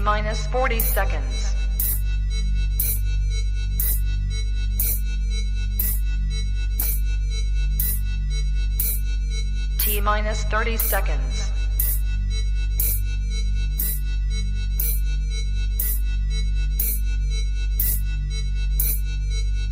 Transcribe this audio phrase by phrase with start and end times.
[0.00, 1.54] T minus 40 seconds.
[9.78, 11.52] T minus 30 seconds.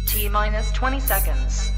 [0.04, 1.77] T minus 20 seconds.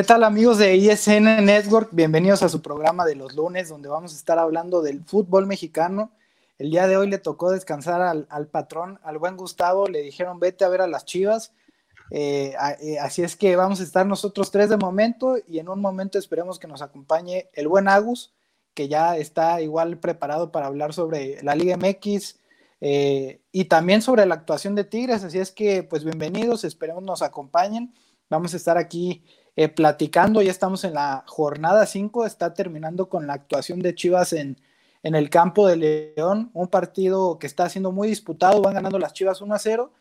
[0.00, 1.90] ¿Qué tal amigos de ISN Network?
[1.92, 6.10] Bienvenidos a su programa de los lunes donde vamos a estar hablando del fútbol mexicano.
[6.56, 10.64] El día de hoy le tocó descansar al, patrón, al buen Gustavo, le dijeron vete
[10.64, 11.52] a ver a las chivas.
[12.10, 15.82] Eh, eh, así es que vamos a estar nosotros tres de momento y en un
[15.82, 18.32] momento esperemos que nos acompañe el buen Agus,
[18.72, 22.38] que ya está igual preparado para hablar sobre la Liga MX
[22.80, 25.24] eh, y también sobre la actuación de Tigres.
[25.24, 27.92] Así es que pues bienvenidos, esperemos nos acompañen.
[28.30, 29.24] Vamos a estar aquí
[29.56, 34.32] eh, platicando, ya estamos en la jornada 5, está terminando con la actuación de Chivas
[34.32, 34.56] en,
[35.02, 35.76] en el campo de
[36.16, 39.92] León, un partido que está siendo muy disputado, van ganando las Chivas 1 a 0.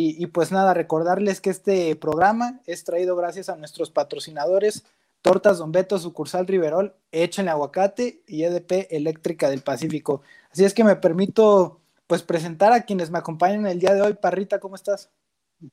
[0.00, 4.84] Y, pues nada, recordarles que este programa es traído gracias a nuestros patrocinadores,
[5.22, 10.22] Tortas Don Beto, sucursal Riverol, Échenle Aguacate y EDP Eléctrica del Pacífico.
[10.52, 14.14] Así es que me permito pues presentar a quienes me acompañan el día de hoy.
[14.14, 15.10] Parrita, ¿cómo estás?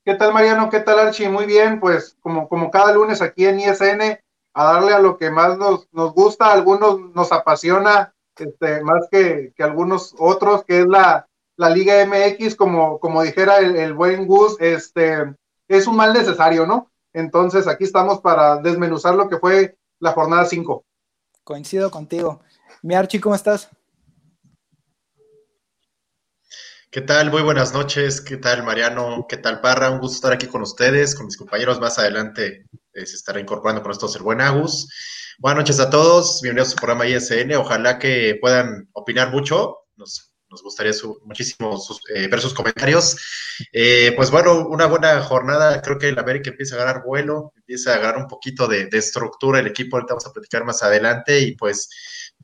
[0.03, 0.69] ¿Qué tal, Mariano?
[0.69, 1.29] ¿Qué tal, Archie?
[1.29, 4.19] Muy bien, pues como, como cada lunes aquí en ISN,
[4.53, 9.07] a darle a lo que más nos, nos gusta, a algunos nos apasiona, este, más
[9.11, 14.25] que, que algunos otros, que es la, la Liga MX, como, como dijera el, buen
[14.27, 15.35] Gus, este,
[15.67, 16.89] es un mal necesario, ¿no?
[17.13, 20.83] Entonces aquí estamos para desmenuzar lo que fue la jornada 5.
[21.43, 22.41] Coincido contigo.
[22.81, 23.69] Mi Archie, ¿cómo estás?
[26.95, 27.29] ¿Qué tal?
[27.29, 28.21] Muy buenas noches.
[28.21, 29.25] ¿Qué tal, Mariano?
[29.27, 29.91] ¿Qué tal, Parra?
[29.91, 31.81] Un gusto estar aquí con ustedes, con mis compañeros.
[31.81, 34.87] Más adelante eh, se estará incorporando con nosotros el buen Agus.
[35.37, 36.39] Buenas noches a todos.
[36.41, 37.53] Bienvenidos a su programa ISN.
[37.55, 39.79] Ojalá que puedan opinar mucho.
[39.97, 40.31] Nos,
[40.63, 40.93] gustaría
[41.25, 41.77] muchísimo
[42.15, 43.17] eh, ver sus comentarios.
[43.73, 45.81] Eh, pues bueno, una buena jornada.
[45.81, 49.59] Creo que el América empieza a ganar vuelo, empieza a ganar un poquito de estructura
[49.59, 49.97] el equipo.
[49.97, 51.41] Ahorita vamos a platicar más adelante.
[51.41, 51.89] Y pues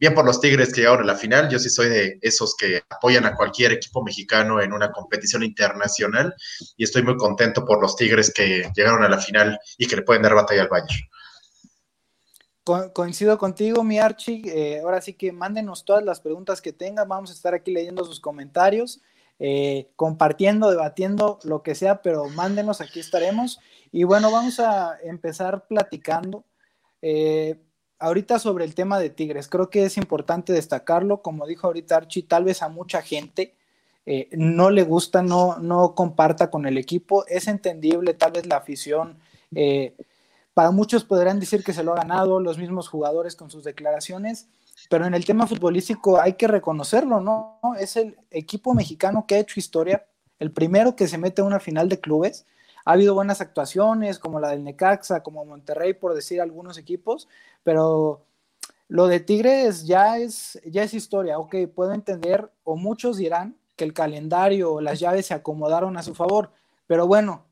[0.01, 1.47] bien por los Tigres que llegaron a la final.
[1.47, 6.34] Yo sí soy de esos que apoyan a cualquier equipo mexicano en una competición internacional
[6.75, 10.01] y estoy muy contento por los Tigres que llegaron a la final y que le
[10.01, 11.03] pueden dar batalla al Bayern.
[12.94, 14.41] coincido contigo, mi Archie.
[14.47, 17.07] Eh, ahora sí que mándenos todas las preguntas que tengan.
[17.07, 19.01] Vamos a estar aquí leyendo sus comentarios,
[19.38, 23.59] eh, compartiendo, debatiendo, lo que sea, pero mándenos, aquí estaremos.
[23.91, 26.44] Y bueno, vamos a empezar platicando.
[27.03, 27.59] Eh,
[28.01, 32.23] ahorita sobre el tema de Tigres, creo que es importante destacarlo, como dijo ahorita Archie,
[32.23, 33.53] tal vez a mucha gente
[34.07, 38.57] eh, no le gusta, no, no comparta con el equipo, es entendible tal vez la
[38.57, 39.19] afición,
[39.53, 39.94] eh,
[40.56, 44.47] para muchos podrán decir que se lo ha ganado, los mismos jugadores con sus declaraciones,
[44.90, 47.59] pero en el tema futbolístico hay que reconocerlo, ¿no?
[47.79, 50.05] Es el equipo mexicano que ha hecho historia,
[50.40, 52.47] el primero que se mete a una final de clubes,
[52.85, 57.28] ha habido buenas actuaciones, como la del Necaxa, como Monterrey, por decir algunos equipos,
[57.63, 58.25] pero
[58.87, 61.39] lo de Tigres ya es, ya es historia.
[61.39, 66.03] Ok, puedo entender, o muchos dirán que el calendario o las llaves se acomodaron a
[66.03, 66.51] su favor,
[66.87, 67.45] pero bueno,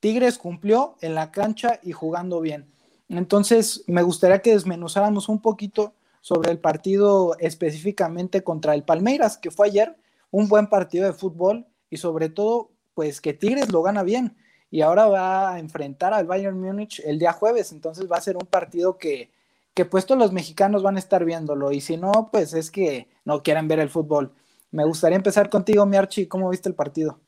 [0.00, 2.70] Tigres cumplió en la cancha y jugando bien.
[3.08, 9.50] Entonces, me gustaría que desmenuzáramos un poquito sobre el partido específicamente contra el Palmeiras, que
[9.50, 9.96] fue ayer
[10.30, 14.36] un buen partido de fútbol y sobre todo, pues que Tigres lo gana bien
[14.70, 18.36] y ahora va a enfrentar al Bayern Múnich el día jueves, entonces va a ser
[18.36, 19.30] un partido que,
[19.74, 23.42] que pues los mexicanos van a estar viéndolo y si no, pues es que no
[23.42, 24.32] quieren ver el fútbol.
[24.70, 27.20] Me gustaría empezar contigo, mi Archie, ¿cómo viste el partido?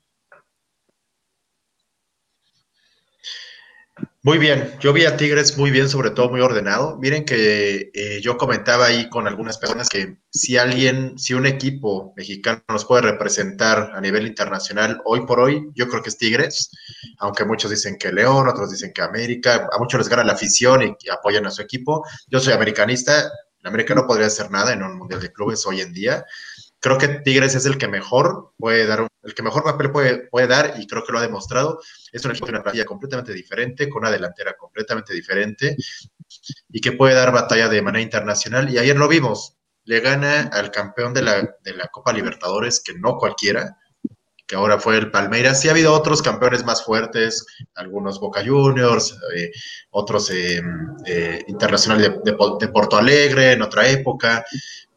[4.23, 6.97] Muy bien, yo vi a Tigres muy bien, sobre todo muy ordenado.
[6.99, 12.15] Miren que eh, yo comentaba ahí con algunas personas que si alguien, si un equipo
[12.17, 16.71] mexicano nos puede representar a nivel internacional hoy por hoy, yo creo que es Tigres,
[17.19, 20.83] aunque muchos dicen que León, otros dicen que América, a muchos les gana la afición
[20.83, 22.05] y, apoyan a su equipo.
[22.29, 23.31] Yo soy americanista,
[23.65, 26.25] América no podría hacer nada en un mundial de clubes hoy en día
[26.81, 30.47] creo que Tigres es el que mejor puede dar, el que mejor papel puede, puede
[30.47, 31.81] dar y creo que lo ha demostrado.
[32.13, 35.77] Es una, una plantilla completamente diferente, con una delantera completamente diferente
[36.71, 38.73] y que puede dar batalla de manera internacional.
[38.73, 39.58] Y ayer lo vimos,
[39.89, 43.79] le gana al campeón de la, de la Copa Libertadores, que no cualquiera,
[44.47, 45.63] que ahora fue el Palmeiras.
[45.63, 49.51] Sí ha habido otros campeones más fuertes, algunos Boca Juniors, eh,
[49.91, 50.61] otros eh,
[51.07, 54.45] eh, Internacional de, de, de Porto Alegre en otra época,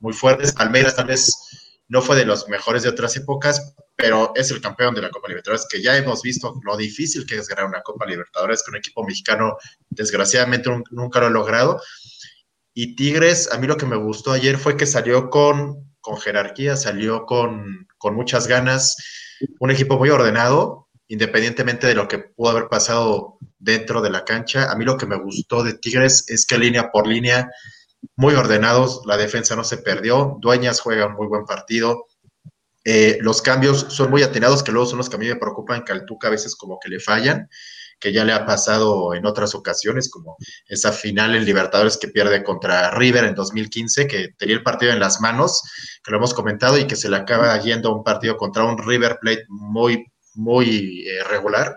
[0.01, 0.51] muy fuertes.
[0.51, 1.37] Palmeiras tal vez
[1.87, 5.29] no fue de los mejores de otras épocas, pero es el campeón de la Copa
[5.29, 8.77] Libertadores, que ya hemos visto lo difícil que es ganar una Copa Libertadores, que un
[8.77, 9.55] equipo mexicano
[9.89, 11.81] desgraciadamente nunca lo ha logrado.
[12.73, 16.77] Y Tigres, a mí lo que me gustó ayer fue que salió con, con jerarquía,
[16.77, 18.95] salió con, con muchas ganas,
[19.59, 24.71] un equipo muy ordenado, independientemente de lo que pudo haber pasado dentro de la cancha.
[24.71, 27.49] A mí lo que me gustó de Tigres es que línea por línea
[28.15, 32.07] muy ordenados, la defensa no se perdió, Dueñas juega un muy buen partido,
[32.83, 35.83] eh, los cambios son muy atinados, que luego son los que a mí me preocupan,
[35.83, 37.47] que al Tuca a veces como que le fallan,
[38.01, 40.35] que ya le ha pasado en otras ocasiones, como
[40.67, 44.99] esa final en Libertadores que pierde contra River en 2015, que tenía el partido en
[44.99, 45.61] las manos,
[46.03, 49.19] que lo hemos comentado, y que se le acaba yendo un partido contra un River
[49.21, 51.75] Plate muy, muy eh, regular.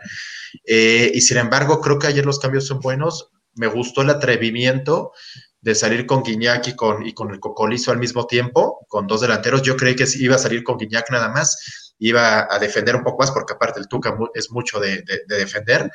[0.67, 3.31] Eh, y sin embargo, creo que ayer los cambios son buenos.
[3.55, 5.13] Me gustó el atrevimiento
[5.61, 9.21] de salir con Guiñac y con, y con el Cocolizo al mismo tiempo, con dos
[9.21, 9.63] delanteros.
[9.63, 13.19] Yo creí que iba a salir con Guiñac nada más, iba a defender un poco
[13.19, 15.91] más, porque aparte el Tuca es mucho de, defender.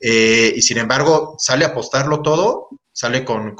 [0.00, 3.54] Eh, y sin embargo, sale a apostarlo todo, sale con,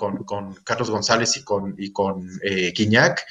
[0.64, 3.24] Carlos González y con, y con eh, Guiñac,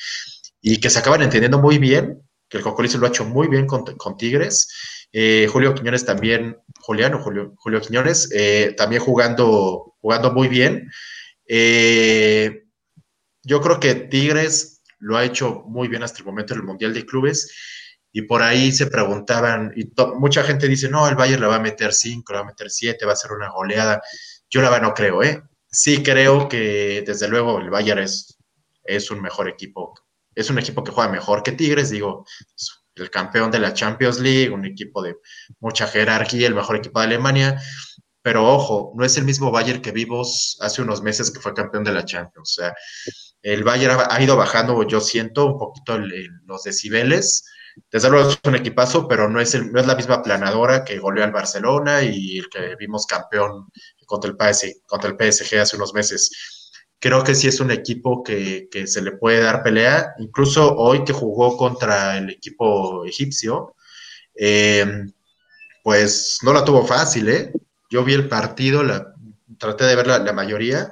[0.61, 3.67] y que se acaban entendiendo muy bien, que el Cocolizo lo ha hecho muy bien
[3.67, 3.85] con,
[4.17, 4.67] Tigres.
[5.11, 8.29] Eh, Julio Quiñones también, Juliano, Julio, Julio Quiñones,
[8.75, 10.89] también jugando, jugando muy bien.
[11.47, 12.63] Eh,
[13.43, 16.93] yo creo que Tigres lo ha hecho muy bien hasta el momento en el Mundial
[16.93, 17.51] de Clubes
[18.17, 21.59] y por ahí se preguntaban, y mucha gente dice, no, el Bayern le va a
[21.59, 24.01] meter 5, le va a meter 7, va a ser una goleada.
[24.49, 25.43] Yo la verdad no creo, ¿eh?
[25.69, 28.37] Sí creo que desde luego el Bayern es,
[28.85, 29.93] es un mejor equipo,
[30.33, 32.25] es un equipo que juega mejor que Tigres, digo,
[32.95, 35.17] el campeón de la Champions League, un equipo de
[35.59, 37.61] mucha jerarquía, el mejor equipo de Alemania,
[38.21, 41.83] pero ojo, no es el mismo Bayern que vimos hace unos meses que fue campeón
[41.83, 42.57] de la Champions.
[42.57, 42.73] O sea,
[43.41, 47.43] el Bayern ha, ido bajando, yo siento, un poquito los decibeles.
[47.91, 51.23] Desde luego es un equipazo, pero no es, no es la misma planadora que goleó
[51.23, 53.69] al Barcelona y el que vimos campeón
[54.05, 56.71] contra el, PSG, contra el PSG hace unos meses.
[56.99, 60.13] Creo que sí es un equipo que, que se le puede dar pelea.
[60.19, 63.75] Incluso hoy que jugó contra el equipo egipcio,
[64.35, 65.05] eh,
[65.83, 67.53] pues no la tuvo fácil, ¿eh?
[67.89, 68.83] Yo vi el partido,
[69.57, 70.91] traté de ver la, mayoría,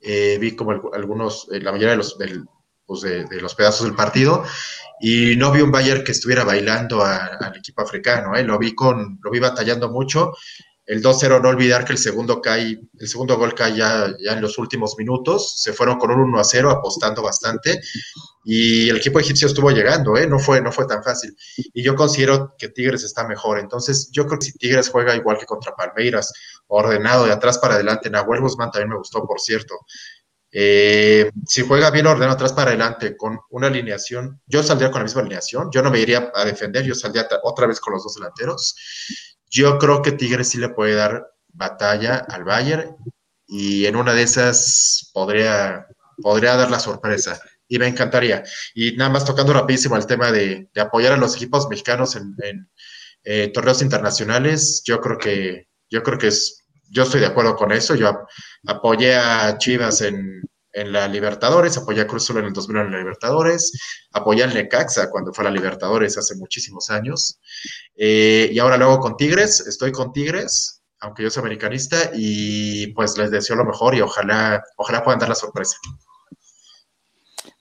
[0.00, 2.16] eh, vi como algunos, eh, la mayoría de los,
[2.86, 4.44] pues de, los pedazos del partido,
[5.00, 8.42] y no vi un Bayern que estuviera bailando al equipo africano, ¿eh?
[8.42, 10.32] lo vi con, lo vi batallando mucho,
[10.88, 14.40] el 2-0, no olvidar que el segundo cae, el segundo gol cae ya, ya, en
[14.40, 15.60] los últimos minutos.
[15.60, 17.78] Se fueron con un 1-0 apostando bastante.
[18.42, 20.26] Y el equipo egipcio estuvo llegando, ¿eh?
[20.26, 21.36] No fue, no fue tan fácil.
[21.74, 23.58] Y yo considero que Tigres está mejor.
[23.58, 26.32] Entonces, yo creo que si Tigres juega igual que contra Palmeiras,
[26.68, 29.74] ordenado de atrás para adelante, Nahuel Guzmán también me gustó, por cierto.
[30.50, 35.04] Eh, si juega bien ordenado atrás para adelante con una alineación, yo saldría con la
[35.04, 35.70] misma alineación.
[35.70, 38.74] Yo no me iría a defender, yo saldría otra vez con los dos delanteros
[39.50, 42.96] yo creo que Tigres sí le puede dar batalla al Bayern
[43.46, 45.86] y en una de esas podría,
[46.22, 48.44] podría dar la sorpresa y me encantaría.
[48.74, 52.70] Y nada más tocando rapidísimo el tema de, apoyar a los equipos mexicanos en,
[53.24, 57.72] eh, torneos internacionales, yo creo que, yo creo que es, yo estoy de acuerdo con
[57.72, 57.94] eso.
[57.94, 58.26] Yo
[58.66, 60.42] apoyé a Chivas en,
[60.72, 63.72] en la Libertadores, apoyé a Cruz en el 2000 en la Libertadores,
[64.12, 67.40] apoyé al Necaxa cuando fue a la Libertadores hace muchísimos años,
[67.96, 73.16] eh, y ahora luego con Tigres, estoy con Tigres, aunque yo soy americanista, y pues
[73.18, 75.76] les deseo lo mejor y ojalá, ojalá puedan dar la sorpresa.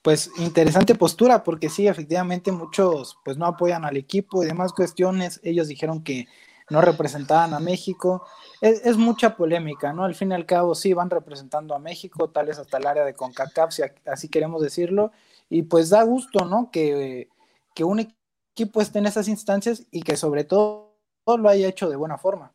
[0.03, 5.39] Pues interesante postura, porque sí, efectivamente muchos pues no apoyan al equipo y demás cuestiones,
[5.43, 6.27] ellos dijeron que
[6.69, 8.25] no representaban a México.
[8.61, 10.03] Es, mucha polémica, ¿no?
[10.03, 13.05] Al fin y al cabo sí van representando a México, tal es hasta el área
[13.05, 15.11] de CONCACAF, si así queremos decirlo,
[15.49, 16.71] y pues da gusto, ¿no?
[16.71, 17.29] Que,
[17.75, 20.95] que un equipo esté en esas instancias y que sobre todo
[21.25, 22.53] lo haya hecho de buena forma.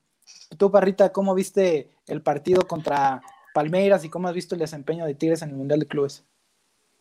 [0.56, 5.14] tú, Parrita, ¿cómo viste el partido contra Palmeiras y cómo has visto el desempeño de
[5.14, 6.24] Tigres en el Mundial de Clubes?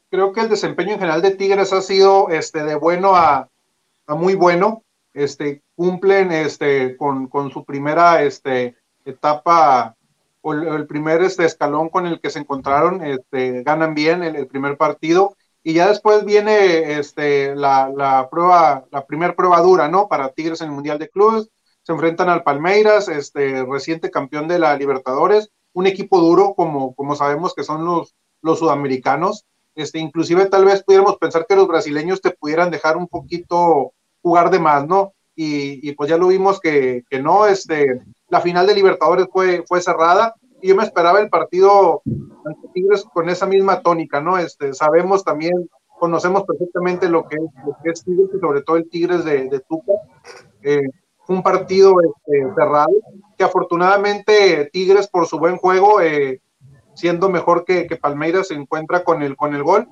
[0.10, 3.50] Creo que el desempeño en general de Tigres ha sido este, de bueno a,
[4.08, 4.84] muy bueno.
[5.14, 9.96] Este, cumplen este, con, su primera este, etapa
[10.42, 14.48] o el, primer este, escalón con el que se encontraron, este, ganan bien el, el
[14.48, 20.08] primer partido y ya después viene este, la, la prueba, la primera prueba dura, ¿no?
[20.08, 21.50] Para Tigres en el Mundial de Clubes,
[21.84, 27.16] se enfrentan al Palmeiras, este, reciente campeón de la Libertadores, un equipo duro, como, como
[27.16, 32.22] sabemos que son los, los sudamericanos, este, inclusive tal vez pudiéramos pensar que los brasileños
[32.22, 35.14] te pudieran dejar un poquito jugar de más, ¿no?
[35.36, 39.64] Y, y pues ya lo vimos que, que, no, este, la final de Libertadores fue,
[39.68, 42.02] fue cerrada, y yo me esperaba el partido
[42.46, 44.38] ante Tigres con esa misma tónica, ¿no?
[44.38, 45.70] Este, sabemos también,
[46.00, 47.36] conocemos perfectamente lo que
[47.84, 49.92] es, Tigres y sobre todo el Tigres de, de Tuca.
[50.64, 50.88] Eh,
[51.28, 52.94] un partido este, cerrado,
[53.38, 56.42] que afortunadamente Tigres por su buen juego, eh,
[56.94, 59.90] siendo mejor que, que, Palmeiras, se encuentra con el, con el gol.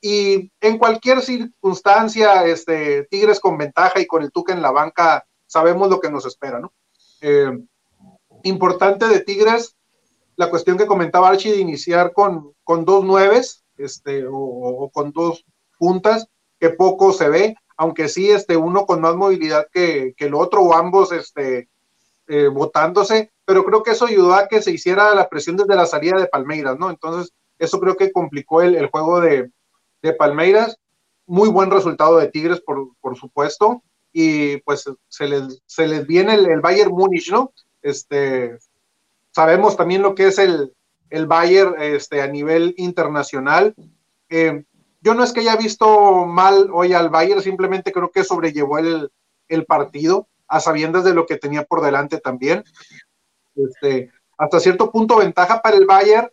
[0.00, 5.26] Y en cualquier circunstancia, este, Tigres con ventaja y con el Tuca en la banca,
[5.46, 6.72] sabemos lo que nos espera, ¿no?
[7.20, 7.52] Eh,
[8.44, 9.76] importante de Tigres,
[10.36, 15.44] la cuestión que comentaba Archie de iniciar con, con dos nueves, este, o, con dos
[15.78, 16.26] puntas,
[16.58, 20.74] que poco se ve, aunque sí, este, uno con más movilidad que, el otro, o
[20.74, 21.68] ambos, este,
[22.28, 25.86] eh, votándose, pero creo que eso ayudó a que se hiciera la presión desde la
[25.86, 26.90] salida de Palmeiras, ¿no?
[26.90, 29.50] Entonces, eso creo que complicó el, juego de,
[30.18, 30.76] Palmeiras.
[31.26, 33.82] Muy buen resultado de Tigres, por, por supuesto,
[34.12, 37.52] y pues se les, se les viene el, el Bayern Múnich, ¿no?
[37.82, 38.58] Este,
[39.32, 40.74] Sabemos también lo que es el,
[41.08, 43.74] el Bayern este, a nivel internacional.
[44.28, 44.64] Eh,
[45.00, 49.10] yo no es que haya visto mal hoy al Bayern, simplemente creo que sobrellevó el,
[49.48, 52.62] el partido a sabiendas de lo que tenía por delante también.
[53.56, 56.28] Este, hasta cierto punto ventaja para el Bayern,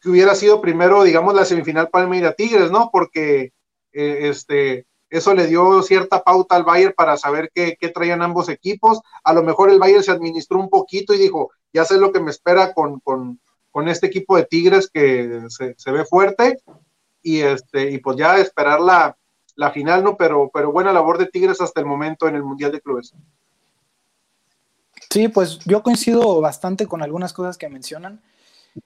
[0.00, 2.90] que hubiera sido primero, digamos, la semifinal Palmeiras Tigres, ¿no?
[2.92, 3.52] Porque
[3.92, 9.02] eh, este, eso le dio cierta pauta al Bayern para saber qué, traían ambos equipos.
[9.22, 12.20] A lo mejor el Bayern se administró un poquito y dijo, ya sé lo que
[12.20, 13.38] me espera con,
[13.86, 16.56] este equipo de Tigres que se, ve fuerte.
[17.22, 19.14] Y, este, y pues ya esperar la,
[19.54, 20.16] la final, ¿no?
[20.16, 23.12] Pero, pero buena labor de Tigres hasta el momento en el Mundial de Clubes.
[25.10, 28.22] Sí, pues yo coincido bastante con algunas cosas que mencionan.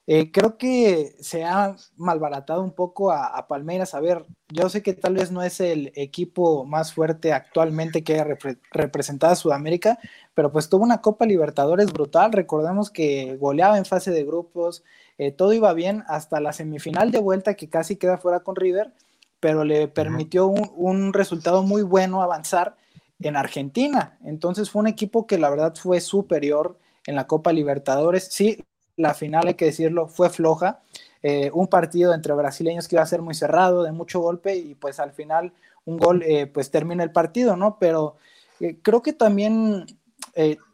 [0.05, 3.93] Eh, creo que se ha malbaratado un poco a, Palmeiras.
[3.93, 8.13] A ver, yo sé que tal vez no es el equipo más fuerte actualmente que
[8.13, 8.37] haya
[8.71, 9.99] representado a Sudamérica,
[10.33, 12.33] pero pues tuvo una Copa Libertadores brutal.
[12.33, 14.83] Recordemos que goleaba en fase de grupos,
[15.17, 18.91] eh, todo iba bien hasta la semifinal de vuelta que casi queda fuera con River,
[19.39, 22.75] pero le permitió un, un resultado muy bueno avanzar
[23.19, 24.17] en Argentina.
[24.23, 28.27] Entonces fue un equipo que la verdad fue superior en la Copa Libertadores.
[28.31, 28.63] Sí,
[28.97, 30.81] la final, hay que decirlo, fue floja.
[31.23, 34.75] Eh, un partido entre brasileños que iba a ser muy cerrado, de mucho golpe, y
[34.75, 35.53] pues al final
[35.85, 37.77] un gol eh, pues termina el partido, ¿no?
[37.79, 38.17] Pero
[38.59, 39.85] eh, creo que también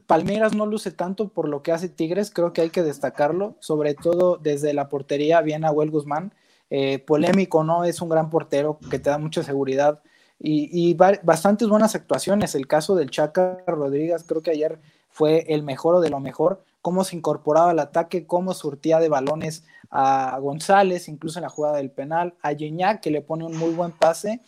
[0.08, 3.94] Palmeiras no luce tanto por lo que hace Tigres, creo que hay que destacarlo, sobre
[3.94, 6.34] todo desde la portería, bien a Huel Guzmán,
[7.06, 7.86] polémico, ¿no?
[7.86, 10.02] Es un gran portero que te da mucha seguridad.
[10.40, 12.56] Y, y bastantes buenas actuaciones.
[12.56, 14.80] El caso del Chaca Rodríguez, creo que ayer
[15.14, 19.08] fue el mejor o de lo mejor cómo se incorporaba al ataque, cómo surtía de
[19.08, 23.56] balones a González, incluso en la jugada del penal, a Gignac, que le pone un
[23.56, 24.42] muy buen pase.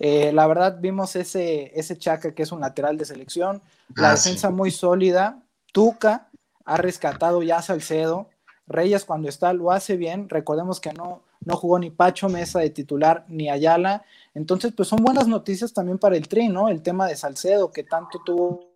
[0.00, 3.62] Eh, la verdad, vimos ese, ese Chaca que es un lateral de selección,
[3.94, 5.40] la ah, defensa muy sólida.
[5.72, 6.28] Tuca
[6.64, 8.30] ha rescatado ya a Salcedo.
[8.66, 10.28] Reyes, cuando está, lo hace bien.
[10.28, 14.04] Recordemos que no, no jugó ni Pacho Mesa de titular ni Ayala.
[14.34, 16.68] Entonces, pues son buenas noticias también para el Tri, ¿no?
[16.68, 18.75] El tema de Salcedo, que tanto tuvo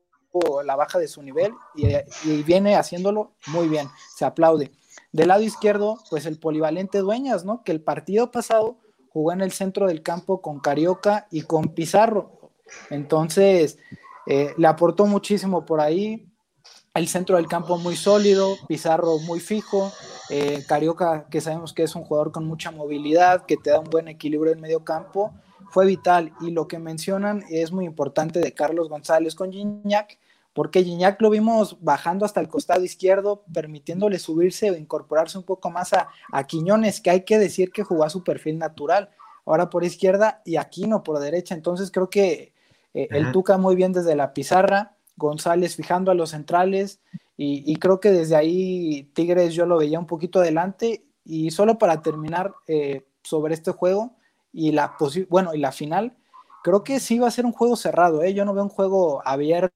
[0.64, 4.72] la baja de su nivel y, viene haciéndolo muy bien, se aplaude.
[5.12, 7.62] Del lado izquierdo, pues el polivalente Dueñas, ¿no?
[7.64, 8.78] Que el partido pasado
[9.12, 12.52] jugó en el centro del campo con Carioca y con Pizarro.
[12.90, 13.78] Entonces,
[14.26, 16.26] eh, le aportó muchísimo por ahí.
[16.94, 19.92] El centro del campo muy sólido, Pizarro muy fijo,
[20.28, 23.90] eh, Carioca, que sabemos que es un jugador con mucha movilidad, que te da un
[23.90, 25.32] buen equilibrio en medio campo
[25.70, 26.32] fue vital.
[26.40, 30.18] Y lo que mencionan es muy importante de Carlos González con Gignac,
[30.52, 35.70] porque Gignac lo vimos bajando hasta el costado izquierdo, permitiéndole subirse o incorporarse un poco
[35.70, 36.08] más a,
[36.46, 39.10] Quiñones, que hay que decir que jugó a su perfil natural,
[39.46, 42.52] ahora por izquierda y Aquino por derecha, entonces creo que
[42.94, 47.00] eh, el Tuca muy bien desde la pizarra, González fijando a los centrales
[47.42, 51.06] y, creo que desde ahí Tigres yo lo veía un poquito adelante.
[51.24, 54.14] Y solo para terminar eh, sobre este juego,
[54.52, 54.96] y la
[55.28, 56.16] bueno, y la final,
[56.62, 58.34] creo que sí va a ser un juego cerrado, ¿eh?
[58.34, 59.74] Yo no veo un juego abierto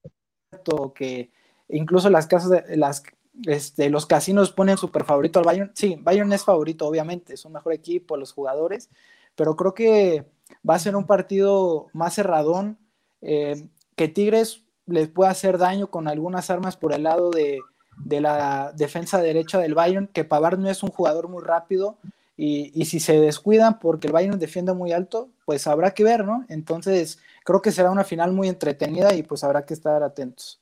[0.93, 1.31] que,
[1.69, 3.03] incluso las casas de las
[3.45, 5.71] este, los casinos ponen súper favorito al Bayern.
[5.75, 8.89] Sí, Bayern es favorito, obviamente, es un mejor equipo, los jugadores,
[9.35, 10.25] pero creo que
[10.67, 12.77] va a ser un partido más cerradón,
[13.21, 17.59] eh, que Tigres les puede hacer daño con algunas armas por el lado de,
[17.97, 21.97] de la defensa derecha del Bayern, que Pavard no es un jugador muy rápido,
[22.37, 26.25] y, y, si se descuidan porque el Bayern defiende muy alto, pues habrá que ver,
[26.25, 26.45] ¿no?
[26.49, 30.59] Entonces, creo que será una final muy entretenida y pues habrá que estar atentos.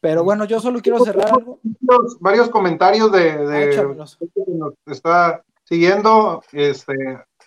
[0.00, 1.60] Pero bueno, yo solo quiero cerrar algo.
[2.20, 4.18] Varios comentarios de, de que nos
[4.86, 6.42] está siguiendo.
[6.52, 6.94] Este,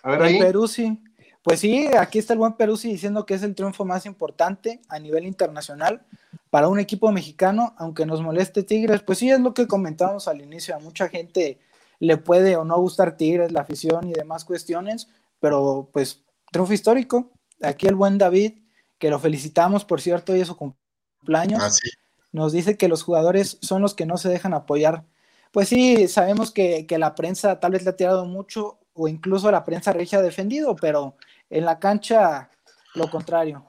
[0.02, 0.38] a ver ahí.
[0.38, 1.00] Peruzzi.
[1.42, 4.98] Pues sí, aquí está el buen Peruzzi diciendo que es el triunfo más importante a
[4.98, 6.02] nivel internacional
[6.48, 9.02] para un equipo mexicano, aunque nos moleste Tigres.
[9.02, 10.74] Pues sí, es lo que comentábamos al inicio.
[10.74, 11.58] A mucha gente
[12.00, 15.08] le puede o no gustar Tigres, la afición y demás cuestiones,
[15.40, 17.30] pero pues triunfo histórico.
[17.62, 18.54] Aquí el buen David,
[18.98, 21.62] que lo felicitamos, por cierto, y es su cumpleaños.
[21.62, 21.88] Ah, sí
[22.34, 25.04] nos dice que los jugadores son los que no se dejan apoyar.
[25.52, 29.64] Pues sí, sabemos que, la prensa tal vez le ha tirado mucho o incluso la
[29.64, 31.16] prensa regia ha defendido, pero
[31.48, 32.50] en la cancha
[32.96, 33.64] lo contrario.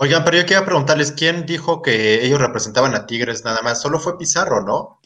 [0.00, 3.80] Oigan, pero yo quería preguntarles, ¿quién dijo que ellos representaban a Tigres nada más?
[3.80, 4.97] Solo fue Pizarro, ¿no?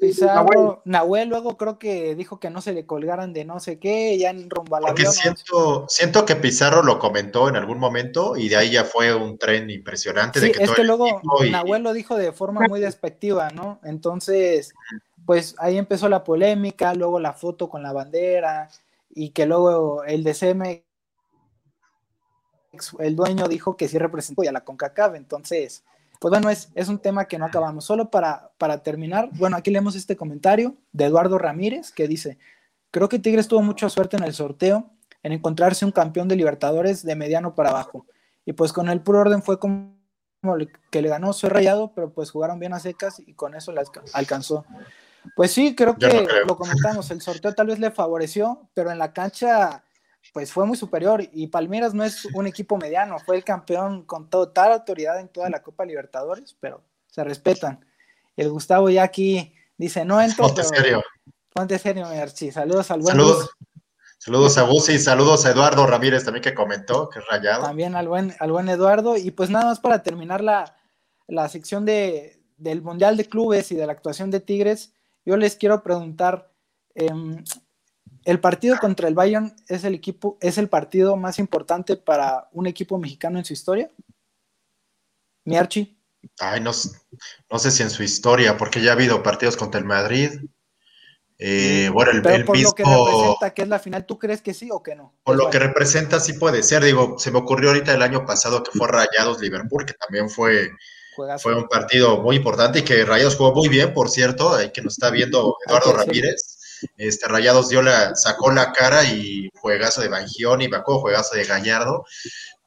[0.00, 1.28] Pizarro, Nahuel.
[1.28, 4.50] luego creo que dijo que no se le colgaran de no sé qué, ya en
[4.50, 8.84] rumbo Porque siento, siento que Pizarro lo comentó en algún momento y de ahí ya
[8.84, 10.40] fue un tren impresionante.
[10.40, 13.80] de que es que luego Nahuel lo dijo de forma muy despectiva, ¿no?
[13.84, 14.74] Entonces,
[15.24, 18.68] pues ahí empezó la polémica, luego la foto con la bandera
[19.10, 20.82] y que luego el DCM,
[22.98, 25.84] el dueño dijo que sí representó a la CONCACAF, entonces
[26.20, 27.84] pues bueno, es, es un tema que no acabamos.
[27.84, 32.38] Solo para, para terminar, bueno, aquí leemos este comentario de Eduardo Ramírez que dice,
[32.90, 34.90] creo que Tigres tuvo mucha suerte en el sorteo,
[35.22, 38.06] en encontrarse un campeón de Libertadores de mediano para abajo.
[38.44, 39.96] Y pues con el puro orden fue como
[40.90, 43.90] que le ganó, soy rayado, pero pues jugaron bien a secas y con eso las
[44.12, 44.64] alcanzó.
[45.34, 49.12] Pues sí, creo que lo comentamos, el sorteo tal vez le favoreció, pero en la
[49.12, 49.82] cancha
[50.32, 54.28] pues fue muy superior y Palmeiras no es un equipo mediano, fue el campeón con
[54.28, 57.84] total autoridad en toda la Copa Libertadores, pero se respetan.
[58.36, 61.02] El Gustavo ya aquí dice, no entro, Ponte serio.
[61.52, 62.52] Ponte serio, Merchi.
[62.52, 63.50] Saludos al buen Saludos.
[64.18, 67.62] Saludos a Busi, saludos a Eduardo Ramírez también que comentó, que es rayado.
[67.62, 69.16] También al buen, al buen Eduardo.
[69.16, 70.76] Y pues nada más para terminar la,
[71.28, 74.92] la sección de, del Mundial de Clubes y de la actuación de Tigres,
[75.24, 76.50] yo les quiero preguntar,
[76.94, 77.10] eh,
[78.26, 82.66] el partido contra el Bayern es el equipo, es el partido más importante para un
[82.66, 83.88] equipo mexicano en su historia.
[85.44, 85.96] Mi Archie.
[86.40, 86.72] Ay, no,
[87.48, 90.40] no sé si en su historia, porque ya ha habido partidos contra el Madrid.
[91.38, 94.54] Eh, bueno, el, Pero por lo que representa que es la final, ¿tú crees que
[94.54, 95.14] sí o que no?
[95.22, 96.82] Por lo que representa, sí puede ser.
[96.82, 100.70] Digo, se me ocurrió ahorita el año pasado que fue Rayados Liverpool, que también fue,
[101.38, 104.82] fue un partido muy importante y que Rayados jugó muy bien, por cierto, ahí que
[104.82, 106.55] nos está viendo Eduardo Ramírez.
[106.96, 112.04] Este, Rayados dio la, sacó la cara y juegazo de Bangioni, Bacó, juegazo de Gallardo,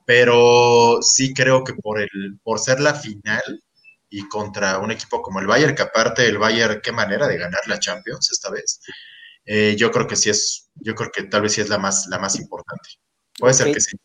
[0.05, 2.09] pero sí creo que por, el,
[2.43, 3.63] por ser la final
[4.09, 7.61] y contra un equipo como el Bayern, que aparte el Bayern, qué manera de ganar
[7.67, 8.81] la Champions esta vez,
[9.45, 12.07] eh, yo creo que sí es, yo creo que tal vez sí es la más,
[12.07, 12.89] la más importante.
[13.37, 13.97] Puede ser que sí.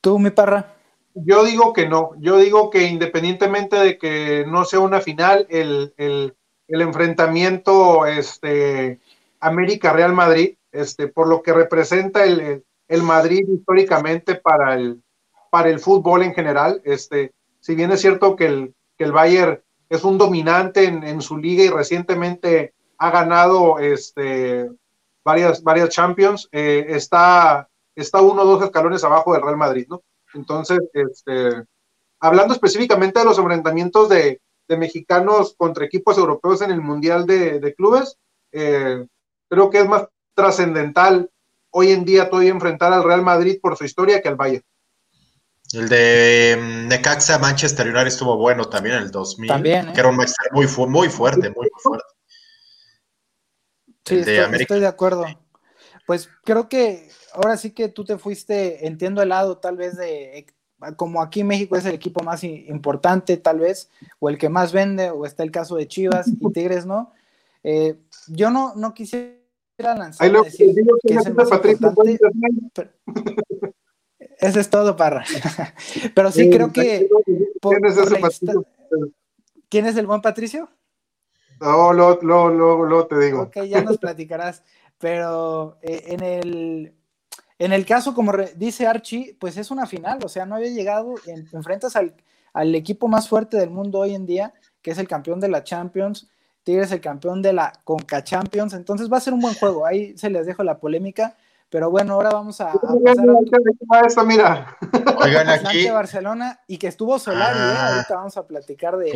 [0.00, 0.76] ¿Tú, mi parra?
[1.14, 5.92] Yo digo que no, yo digo que independientemente de que no sea una final, el,
[5.96, 6.36] el
[6.70, 9.00] el enfrentamiento este,
[9.40, 15.02] América-Real Madrid, este, por lo que representa el, el, Madrid históricamente para el,
[15.50, 16.80] para el fútbol en general.
[16.84, 21.20] Este, si bien es cierto que el, que el Bayern es un dominante en, en
[21.20, 24.70] su liga y recientemente ha ganado este,
[25.24, 30.02] varias, varias Champions, eh, está, está uno o dos escalones abajo del Real Madrid, ¿no?
[30.34, 31.64] Entonces, este,
[32.20, 37.74] hablando específicamente de los enfrentamientos de, de mexicanos contra equipos europeos en el Mundial de,
[37.76, 38.16] Clubes,
[38.52, 39.04] eh,
[39.48, 41.28] creo que es más trascendental
[41.70, 44.64] hoy en día todavía enfrentar al Real Madrid por su historia que al Bayern.
[45.72, 49.92] El de mm, Necaxa Manchester United estuvo bueno también en el 2000, también, ¿eh?
[49.92, 52.06] que era un Manchester muy, muy fuerte, muy, fuerte.
[54.04, 55.26] Sí, estoy, de acuerdo.
[56.06, 60.46] Pues creo que ahora sí que tú te fuiste, entiendo el lado tal vez de
[60.96, 65.10] como aquí México es el equipo más importante tal vez, o el que más vende,
[65.10, 67.12] o está el caso de Chivas y Tigres, ¿no?
[67.62, 67.96] Eh,
[68.28, 69.36] yo no, no quisiera
[69.78, 70.74] lanzar decir
[71.06, 72.90] que es el más importante,
[74.38, 75.24] eso es todo, Parra.
[76.14, 77.08] pero sí, creo que...
[77.60, 78.66] ¿Quién es ese Patricio?
[79.68, 80.68] ¿Quién es el buen Patricio?
[81.60, 83.42] No, luego, luego, te digo.
[83.42, 84.62] Ok, ya nos platicarás.
[84.98, 86.94] Pero eh, en el
[87.60, 91.14] en el caso, como dice Archie, pues es una final, o sea, no había llegado,
[91.52, 92.14] enfrentas al,
[92.54, 95.62] al equipo más fuerte del mundo hoy en día, que es el campeón de la
[95.62, 96.26] Champions,
[96.62, 100.16] Tigres el campeón de la Conca Champions, entonces va a ser un buen juego, ahí
[100.16, 101.36] se les dejo la polémica,
[101.68, 104.78] pero bueno, ahora vamos a, a pasar eso, mira.
[105.18, 105.88] Oigan, aquí.
[105.90, 107.76] Barcelona y que estuvo Solari, ¿eh?
[107.76, 109.12] ah, ahorita vamos a platicar de.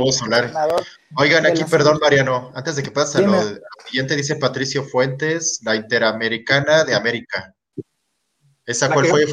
[1.17, 3.41] Oigan, aquí, perdón, Mariano, antes de que pase lo
[3.87, 7.54] siguiente, dice Patricio Fuentes, la Interamericana de América.
[8.67, 9.25] ¿Esa cuál fue?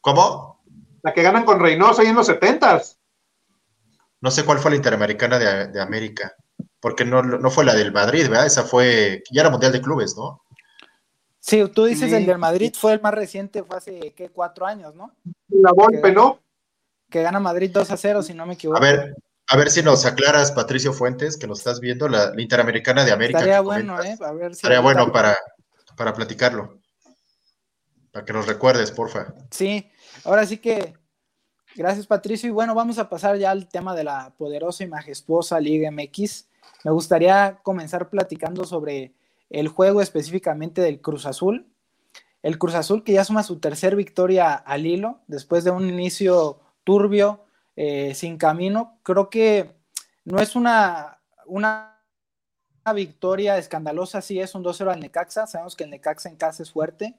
[0.00, 0.62] ¿Cómo?
[1.02, 2.98] La que ganan con Reynoso ahí en los setentas.
[4.20, 6.32] No sé cuál fue la Interamericana de, América,
[6.80, 8.46] porque no, no fue la del Madrid, ¿verdad?
[8.46, 10.42] Esa fue, ya era Mundial de Clubes, ¿no?
[11.40, 14.28] Sí, tú dices el del Madrid fue el más reciente, fue hace, ¿qué?
[14.28, 15.12] Cuatro años, ¿no?
[15.48, 16.38] La Volpe, ¿no?
[17.10, 18.78] Que gana Madrid 2 a 0, si no me equivoco.
[18.78, 19.16] A ver,
[19.48, 23.40] a ver si nos aclaras, Patricio Fuentes, que nos estás viendo, la, Interamericana de América.
[23.40, 24.16] Estaría bueno, ¿eh?
[24.20, 25.36] A ver si Estaría bueno para,
[25.96, 26.80] para platicarlo.
[28.12, 29.34] Para que nos recuerdes, porfa.
[29.50, 29.90] Sí,
[30.24, 30.94] ahora sí que
[31.74, 32.48] gracias, Patricio.
[32.48, 36.46] Y bueno, vamos a pasar ya al tema de la poderosa y majestuosa Liga MX.
[36.84, 39.14] Me gustaría comenzar platicando sobre
[39.50, 41.66] el juego específicamente del Cruz Azul.
[42.42, 46.60] El Cruz Azul que ya suma su tercer victoria al hilo después de un inicio
[46.84, 47.44] turbio,
[47.76, 48.98] eh, sin camino.
[49.02, 49.74] Creo que
[50.24, 51.88] no es una, una,
[52.94, 55.46] victoria escandalosa, sí es un 2-0 al Necaxa.
[55.46, 57.14] Sabemos que el Necaxa en casa es fuerte,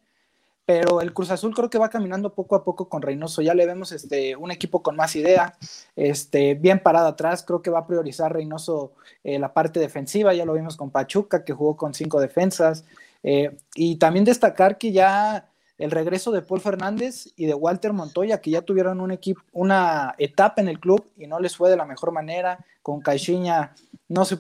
[0.65, 3.41] pero el Cruz Azul creo que va caminando poco a poco con Reynoso.
[3.41, 5.57] Ya le vemos este, un equipo con más idea,
[5.95, 7.43] este, bien parado atrás.
[7.43, 10.33] Creo que va a priorizar Reynoso eh, la parte defensiva.
[10.33, 12.85] Ya lo vimos con Pachuca, que jugó con cinco defensas.
[13.23, 18.39] Eh, y también destacar que ya el regreso de Paul Fernández y de Walter Montoya,
[18.39, 21.77] que ya tuvieron un equipo, una etapa en el club y no les fue de
[21.77, 22.65] la mejor manera.
[22.81, 23.75] Con Caixinha
[24.07, 24.37] no se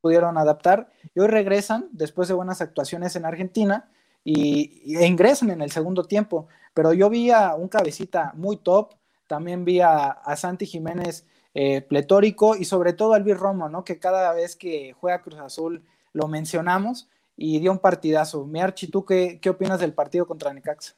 [0.00, 3.90] pudieron adaptar y hoy regresan después de buenas actuaciones en Argentina
[4.24, 6.48] y, e ingresan en el segundo tiempo.
[6.74, 8.94] Pero yo vi a un cabecita muy top,
[9.26, 13.84] también vi a, Santi Jiménez eh, pletórico y sobre todo a Luis Romo, ¿no?
[13.84, 18.46] que cada vez que juega Cruz Azul lo mencionamos y dio un partidazo.
[18.46, 20.94] Miarchi, ¿tú qué, qué opinas del partido contra Necaxa?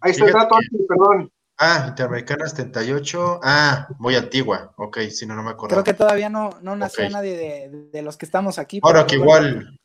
[0.00, 0.56] Ahí está el dato,
[0.88, 1.32] perdón.
[1.58, 3.40] Ah, Interamericana 78.
[3.42, 4.72] Ah, muy antigua.
[4.76, 5.74] Ok, si no, no me acuerdo.
[5.74, 8.80] Creo que todavía no, no nació nadie de, de, los que estamos aquí.
[8.82, 9.78] Ahora que igual,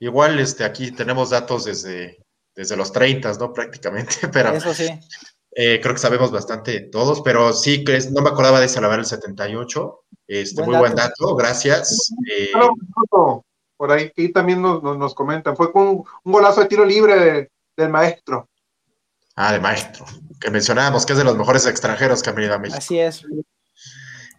[0.00, 2.18] Igual este, aquí tenemos datos desde,
[2.54, 3.52] desde los 30, ¿no?
[3.54, 4.88] Prácticamente, pero Eso sí.
[5.52, 10.04] Eh, creo que sabemos bastante todos, pero sí, no me acordaba de Salavar el 78.
[10.28, 12.12] Este, muy buen dato, gracias.
[12.30, 12.52] Eh,
[13.76, 17.88] por ahí y también nos, nos, comentan, fue con un, golazo de tiro libre del
[17.88, 18.48] maestro.
[19.36, 20.04] Ah, de maestro,
[20.40, 22.78] que mencionábamos que es de los mejores extranjeros que han venido a México.
[22.78, 23.24] Así es.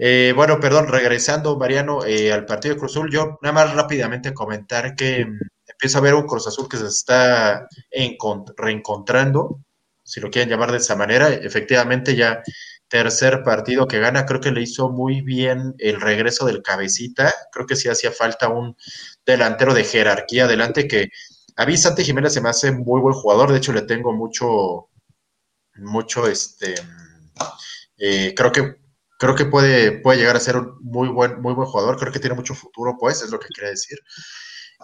[0.01, 4.33] Eh, bueno, perdón, regresando, Mariano, eh, al partido de Cruz Azul, yo nada más rápidamente
[4.33, 7.67] comentar que mm, empieza a ver un Cruz Azul que se está
[8.55, 9.59] reencontrando,
[10.01, 11.27] si lo quieren llamar de esa manera.
[11.33, 12.41] Efectivamente, ya
[12.87, 17.33] tercer partido que gana, creo que le hizo muy bien el regreso del cabecita.
[17.51, 18.77] Creo que sí hacía falta un
[19.25, 21.09] delantero de jerarquía adelante que
[21.57, 24.87] a mí Santi Jiménez se me hace muy buen jugador, de hecho le tengo mucho,
[25.75, 26.75] mucho, este,
[27.97, 28.79] eh, creo que
[29.19, 32.19] creo que puede, puede llegar a ser un muy buen, muy buen jugador, creo que
[32.19, 33.99] tiene mucho futuro, pues, es lo que quiere decir.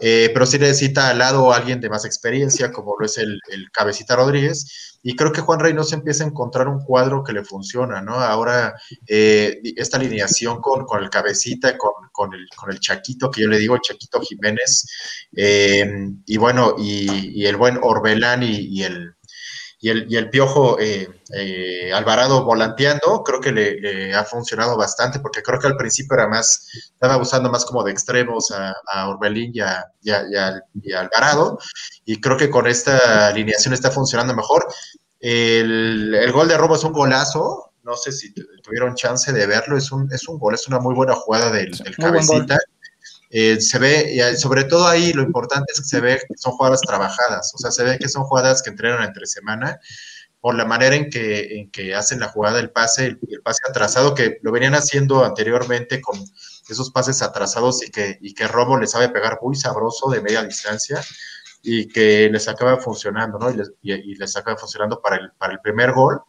[0.01, 3.39] Eh, pero sí necesita al lado a alguien de más experiencia, como lo es el,
[3.71, 8.01] Cabecita Rodríguez, y creo que Juan Reynoso empieza a encontrar un cuadro que le funciona,
[8.01, 8.15] ¿no?
[8.15, 8.75] Ahora,
[9.07, 13.47] eh, esta alineación con, con el Cabecita, con, con, el, con el Chaquito, que yo
[13.47, 14.85] le digo Chaquito Jiménez,
[15.33, 19.14] eh, y bueno, y, el buen Orbelán y el,
[19.85, 25.19] y el, y el Piojo eh, eh, Alvarado volanteando, creo que le, ha funcionado bastante,
[25.19, 29.09] porque creo que al principio era más, estaba usando más como de extremos a, a
[29.09, 31.59] Orbelín y a, y, Alvarado,
[32.03, 34.65] y creo que con esta alineación está funcionando mejor.
[35.19, 39.77] El, el, gol de Robo es un golazo, no sé si tuvieron chance de verlo,
[39.77, 42.57] es un, es un gol, es una muy buena jugada del, del cabecita.
[43.37, 46.79] Eh, se ve, sobre todo ahí lo importante es que se ve que son jugadas
[46.79, 49.77] trabajadas, o sea, se ve que son jugadas que entrenan entre semana
[50.39, 53.59] por la manera en que, en que hacen la jugada del pase, el, el, pase
[53.67, 56.17] atrasado, que lo venían haciendo anteriormente con
[56.69, 60.41] esos pases atrasados y que, y que Robo les sabe pegar muy sabroso de media
[60.41, 61.01] distancia
[61.61, 63.51] y que les acaba funcionando, ¿no?
[63.51, 66.21] Y les, y, les acaba funcionando para el, para el primer gol.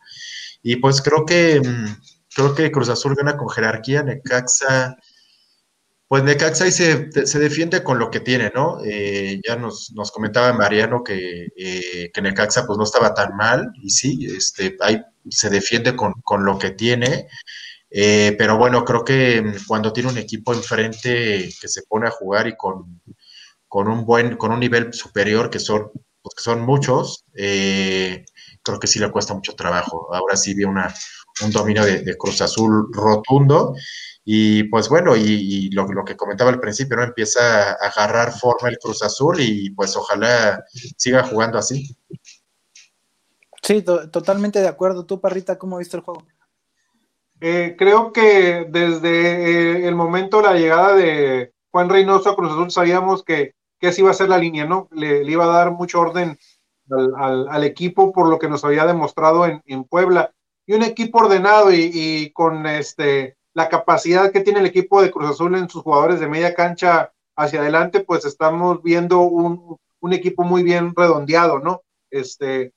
[0.60, 2.02] Y pues creo que, mm,
[2.34, 4.96] creo que Cruz Azul gana con jerarquía, Necaxa
[6.08, 8.78] pues Necaxa se, se, defiende con lo que tiene, ¿no?
[8.84, 13.72] Eh, ya nos, nos, comentaba Mariano que, eh, que, Necaxa pues no estaba tan mal,
[13.82, 17.26] y sí, este, ahí se defiende con, con lo que tiene,
[17.90, 22.46] eh, pero bueno, creo que cuando tiene un equipo enfrente que se pone a jugar
[22.46, 23.00] y con,
[23.68, 25.90] con un buen, con un nivel superior, que son,
[26.22, 27.24] pues, que son muchos,
[28.66, 30.12] creo que sí le cuesta mucho trabajo.
[30.14, 30.92] Ahora sí vi una,
[31.44, 33.74] un dominio de, Cruz Azul rotundo.
[34.28, 37.04] Y pues bueno, y, lo, lo, que comentaba al principio, ¿no?
[37.04, 40.64] Empieza a agarrar forma el Cruz Azul y pues ojalá
[40.96, 41.96] siga jugando así.
[43.62, 45.06] Sí, totalmente de acuerdo.
[45.06, 46.24] ¿Tú, Parrita, cómo viste el juego?
[47.40, 52.50] Eh, creo que desde eh, el momento de la llegada de Juan Reynoso a Cruz
[52.50, 54.88] Azul sabíamos que, que así iba a ser la línea, ¿no?
[54.90, 56.38] Le, iba a dar mucho orden
[57.16, 60.32] al, equipo por lo que nos había demostrado en, Puebla.
[60.66, 65.30] Y un equipo ordenado y, con este, la capacidad que tiene el equipo de Cruz
[65.30, 70.44] Azul en sus jugadores de media cancha hacia adelante, pues estamos viendo un, un equipo
[70.44, 71.80] muy bien redondeado, ¿no?
[72.10, 72.74] Este,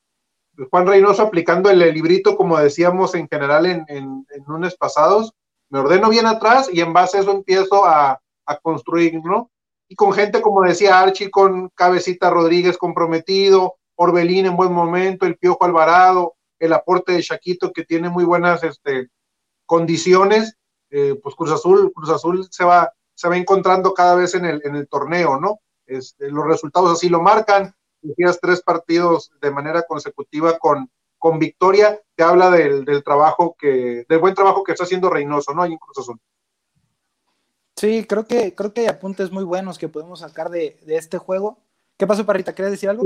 [0.69, 5.33] Juan Reynoso aplicando el, librito, como decíamos en general en, lunes pasados,
[5.69, 8.21] me ordeno bien atrás y en base a eso empiezo a,
[8.63, 9.51] construir, ¿no?
[9.89, 15.37] Y con gente, como decía Archie, con Cabecita Rodríguez comprometido, Orbelín en buen momento, el
[15.37, 19.09] Piojo Alvarado, el aporte de Chaquito que tiene muy buenas este,
[19.65, 20.55] condiciones,
[20.89, 24.61] eh, pues Cruz Azul, Cruz Azul se va, se va encontrando cada vez en el,
[24.63, 25.59] en el torneo, ¿no?
[25.85, 32.01] Este, los resultados así lo marcan, decías tres partidos de manera consecutiva con, con victoria,
[32.15, 35.63] te habla del, trabajo que, del buen trabajo que está haciendo Reynoso, ¿no?
[35.63, 36.19] Ahí en Cruz Azul.
[37.75, 41.59] Sí, creo que, creo que hay apuntes muy buenos que podemos sacar de, este juego.
[41.97, 42.53] ¿Qué pasó, Parrita?
[42.53, 43.03] ¿Quieres decir algo?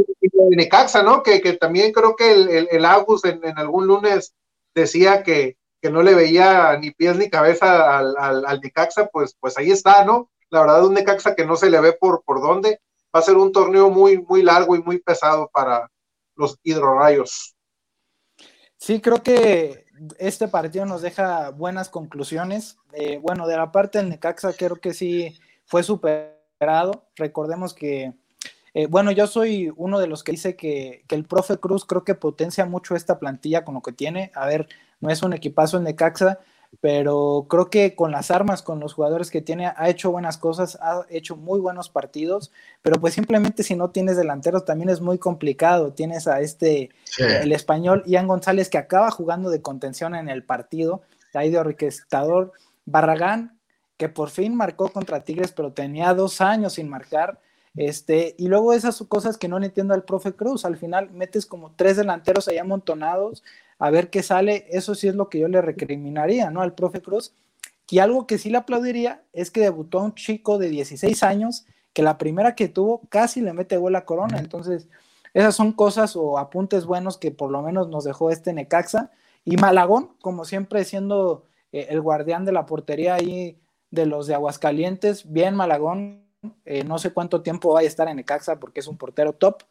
[0.52, 1.24] Necaxa, ¿no?
[1.24, 4.36] Que, también creo que el, el, el August en, algún lunes
[4.74, 5.58] decía que,
[5.90, 10.30] no le veía ni pies ni cabeza al, al, Necaxa, pues, pues ahí está, ¿no?
[10.50, 12.80] La verdad, un Necaxa que no se le ve por, por dónde,
[13.14, 15.90] va a ser un torneo muy, muy largo y muy pesado para
[16.36, 17.56] los hidrorayos.
[18.78, 19.86] Sí, creo que
[20.18, 22.78] este partido nos deja buenas conclusiones.
[22.94, 27.08] Eh, bueno, de la parte del Necaxa creo que sí fue superado.
[27.16, 28.14] Recordemos que,
[28.74, 32.04] eh, bueno, yo soy uno de los que dice que, que, el profe Cruz creo
[32.04, 34.32] que potencia mucho esta plantilla con lo que tiene.
[34.36, 34.68] A ver,
[35.04, 36.40] no es un equipazo el Necaxa,
[36.80, 40.78] pero creo que con las armas, con los jugadores que tiene, ha hecho buenas cosas,
[40.82, 45.18] ha hecho muy buenos partidos, pero pues simplemente si no tienes delanteros también es muy
[45.18, 45.92] complicado.
[45.92, 51.02] Tienes a este, el español Ian González que acaba jugando de contención en el partido,
[51.34, 52.54] ahí de orquestador,
[52.86, 53.60] Barragán,
[53.98, 57.40] que por fin marcó contra Tigres, pero tenía dos años sin marcar.
[57.76, 61.74] Este, y luego esas cosas que no entiendo al profe Cruz, al final metes como
[61.76, 63.44] tres delanteros ahí amontonados,
[63.84, 66.62] a ver qué sale, eso sí es lo que yo le recriminaría, ¿no?
[66.62, 67.34] Al profe Cruz.
[67.90, 71.66] Y algo que sí le aplaudiría es que debutó a un chico de 16 años,
[71.92, 74.40] que la primera que tuvo casi le mete gol a Corona.
[74.40, 74.88] Entonces,
[75.34, 79.12] esas son cosas o apuntes buenos que por lo menos nos dejó este Necaxa.
[79.44, 81.44] Y Malagón, como siempre, siendo
[81.74, 83.60] eh, el guardián de la portería ahí
[83.92, 86.24] de los de Aguascalientes, bien Malagón,
[86.64, 89.64] eh, no sé cuánto tiempo va a estar en Necaxa porque es un portero top.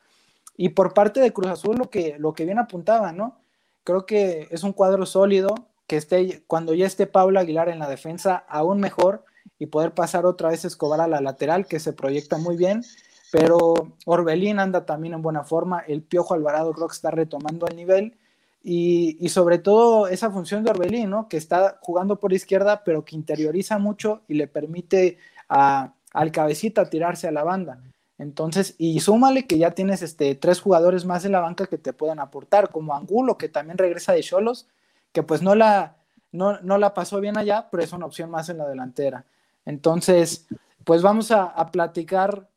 [0.55, 3.42] Y por parte de Cruz Azul, lo que, lo que bien apuntaba, ¿no?
[3.85, 5.55] Creo que es un cuadro sólido,
[5.87, 9.25] que esté, cuando ya esté Pablo Aguilar en la defensa, aún mejor,
[9.59, 12.83] y poder pasar otra vez Escobar a la lateral, que se proyecta muy bien.
[13.31, 17.77] Pero Orbelín anda también en buena forma, el Piojo Alvarado creo que está retomando el
[17.77, 18.19] nivel.
[18.65, 21.29] Y, sobre todo esa función de Orbelín, ¿no?
[21.29, 25.19] Que está jugando por izquierda, pero que interioriza mucho y le permite
[25.49, 27.83] a, al cabecita tirarse a la banda.
[28.19, 31.93] Entonces, y súmale que ya tienes este, tres jugadores más en la banca que te
[31.93, 34.69] puedan aportar, como Angulo, que también regresa de Cholos,
[35.13, 35.97] que pues no la,
[36.31, 39.25] no, la pasó bien allá, pero es una opción más en la delantera.
[39.65, 40.47] Entonces,
[40.85, 42.49] pues vamos a, platicar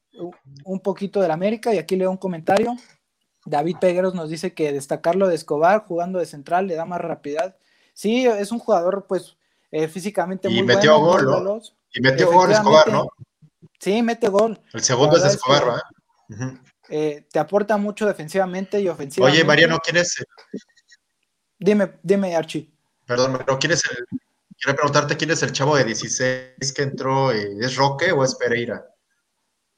[0.63, 2.75] un poquito del América y aquí leo un comentario.
[3.45, 7.53] David Pegueros nos dice que destacarlo de Escobar jugando de central le da más rapidez.
[7.93, 9.37] Sí, es un jugador pues
[9.71, 11.61] eh, físicamente muy metió Gol, ¿no?
[11.93, 13.07] Y metió gol Escobar, ¿no?
[13.79, 14.59] Sí, mete gol.
[14.73, 16.61] El segundo es de Escobar, ¿verdad?
[16.89, 19.39] Eh, te aporta mucho defensivamente y ofensivamente.
[19.39, 20.23] Oye, Mariano, ¿quién es?
[21.57, 22.71] Dime, dime, Archie.
[23.05, 24.05] Perdón, pero ¿quién es el,
[24.57, 28.35] quiero preguntarte quién es el chavo de 16 que entró, eh, ¿es Roque o es
[28.35, 28.85] Pereira?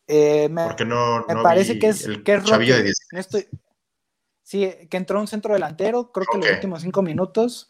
[0.07, 2.73] Eh, me, Porque no, me parece que es, el que es Roque.
[2.73, 3.47] De 16.
[4.43, 7.67] sí, que entró un centro delantero, creo que en los últimos cinco minutos,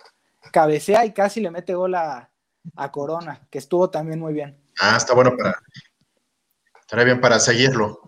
[0.52, 2.32] cabecea y casi le mete gol a,
[2.76, 4.62] a Corona, que estuvo también muy bien.
[4.80, 5.60] Ah, está bueno para,
[6.88, 8.00] Estará bien para seguirlo.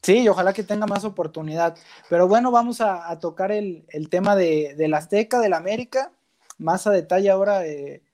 [0.00, 1.76] Sí, y ojalá que tenga más oportunidad.
[2.08, 6.12] Pero bueno, vamos a, tocar el, tema de, la Azteca, del América.
[6.56, 8.04] Más a detalle ahora eh,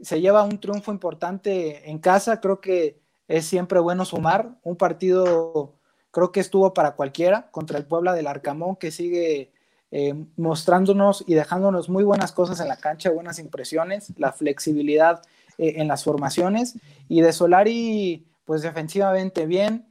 [0.00, 2.40] se lleva un triunfo importante en casa.
[2.40, 4.54] Creo que es siempre bueno sumar.
[4.62, 5.80] Un partido,
[6.12, 9.50] creo que estuvo para cualquiera, contra el Puebla del Arcamón, que sigue
[9.90, 15.22] eh, mostrándonos y dejándonos muy buenas cosas en la cancha, buenas impresiones, la flexibilidad
[15.58, 16.76] eh, en las formaciones.
[17.08, 19.86] Y de Solari pues defensivamente bien.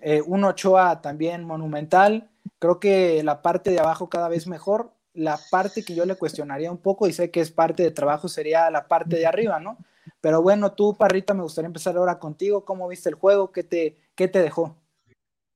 [0.00, 2.30] Eh, un Ochoa también monumental.
[2.58, 4.92] Creo que la parte de abajo cada vez mejor.
[5.14, 8.28] la parte que yo le cuestionaría un poco, y sé que es parte de trabajo,
[8.28, 9.76] sería la parte de arriba, ¿no?
[10.22, 12.64] Pero bueno, tú, Parrita, me gustaría empezar ahora contigo.
[12.64, 13.52] ¿Cómo viste el juego?
[13.52, 14.76] ¿Qué te, qué te dejó?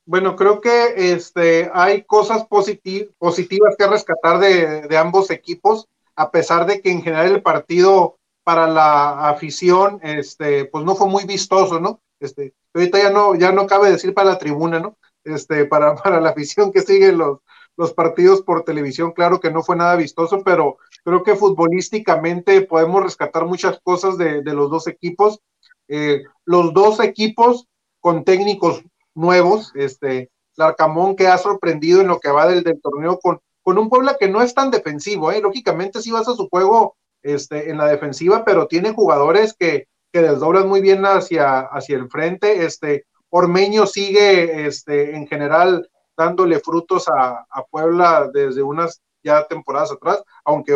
[0.04, 6.66] Bueno, creo que este, hay cosas positivas que rescatar de, de, ambos equipos, a pesar
[6.66, 11.80] de que en general el partido para la afición, este, pues no fue muy vistoso,
[11.80, 12.00] ¿no?
[12.20, 14.96] Este, ahorita ya no, ya no cabe decir para la tribuna, ¿no?
[15.24, 17.40] Este, para, para la afición que sigue los,
[17.76, 23.02] los partidos por televisión, claro que no fue nada vistoso, pero creo que futbolísticamente podemos
[23.02, 25.40] rescatar muchas cosas de, de los dos equipos.
[25.88, 27.68] Eh, los dos equipos
[28.00, 28.82] con técnicos
[29.14, 33.88] nuevos, este, Larcamón que ha sorprendido en lo que va del, torneo con, con un
[33.88, 35.40] Puebla que no es tan defensivo, ¿eh?
[35.40, 40.22] lógicamente sí vas a su juego este, en la defensiva, pero tiene jugadores que, que
[40.22, 47.08] desdoblan muy bien hacia, hacia el frente, este, Ormeño sigue este, en general dándole frutos
[47.08, 50.72] a, a, Puebla desde unas ya temporadas atrás, aunque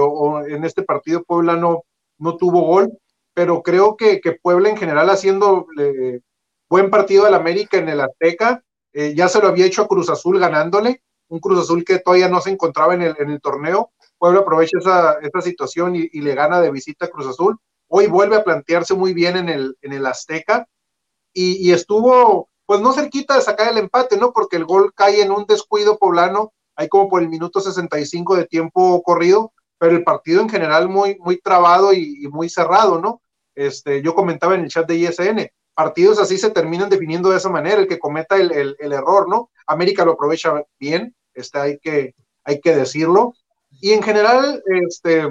[0.48, 1.84] en este partido Puebla no,
[2.18, 2.98] no tuvo gol,
[3.32, 6.20] pero creo que, que Puebla en general haciendo eh,
[6.68, 8.62] buen partido al América en el Azteca,
[8.92, 12.28] eh, ya se lo había hecho a Cruz Azul ganándole, un Cruz Azul que todavía
[12.28, 16.20] no se encontraba en el, en el torneo, Puebla aprovecha esa, esa situación y, y,
[16.20, 17.56] le gana de visita a Cruz Azul,
[17.90, 20.66] hoy vuelve a plantearse muy bien en el, en el Azteca,
[21.32, 24.32] y, estuvo pues no cerquita de sacar el empate, ¿no?
[24.32, 28.46] Porque el gol cae en un descuido poblano, ahí como por el minuto 65 de
[28.46, 33.22] tiempo corrido, pero el partido en general muy, muy trabado y, muy cerrado, ¿no?
[33.54, 37.48] Este, yo comentaba en el chat de ISN, partidos así se terminan definiendo de esa
[37.48, 39.50] manera, el que cometa el, el, el error, ¿no?
[39.66, 43.34] América lo aprovecha bien, este, hay, que, hay que decirlo,
[43.80, 45.28] y en general, este,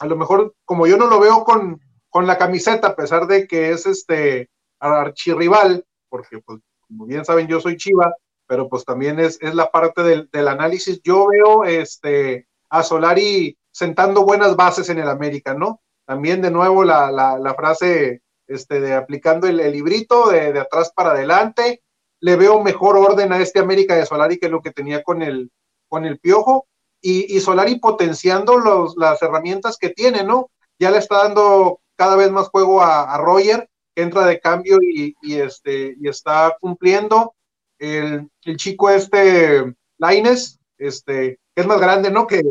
[0.00, 3.46] a lo mejor, como yo no lo veo con, con la camiseta, a pesar de
[3.46, 8.12] que es este archirrival, porque pues como bien saben yo soy Chiva,
[8.46, 11.00] pero pues también es, es la parte del, del, análisis.
[11.04, 15.80] Yo veo este, a Solari sentando buenas bases en el América, ¿no?
[16.06, 20.60] También de nuevo la, la, la frase este, de aplicando el, el librito de, de,
[20.60, 21.82] atrás para adelante.
[22.20, 25.52] Le veo mejor orden a este América de Solari que lo que tenía con el,
[25.88, 26.66] con el Piojo.
[27.00, 30.50] Y, y Solari potenciando los, las herramientas que tiene, ¿no?
[30.78, 35.14] Ya le está dando cada vez más juego a, a Roger, entra de cambio y,
[35.22, 37.34] y, este, y está cumpliendo.
[37.78, 42.26] El, el chico este, Laines, este, es más grande, ¿no?
[42.26, 42.42] Que,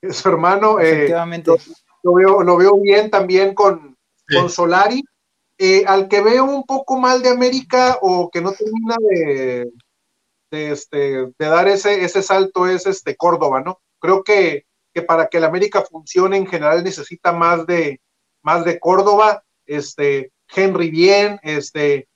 [0.00, 0.78] que su hermano.
[0.80, 1.50] Efectivamente.
[1.50, 1.58] Eh,
[2.02, 3.96] lo, lo, veo, lo veo bien también con,
[4.28, 4.36] sí.
[4.36, 5.02] con Solari.
[5.58, 9.72] Eh, al que veo un poco mal de América o que no termina de,
[10.50, 13.80] de, este, de dar ese, ese salto es este Córdoba, ¿no?
[13.98, 18.00] Creo que, que para que el América funcione en general necesita más de,
[18.42, 19.42] más de Córdoba.
[19.66, 22.08] Este, Henry bien, este,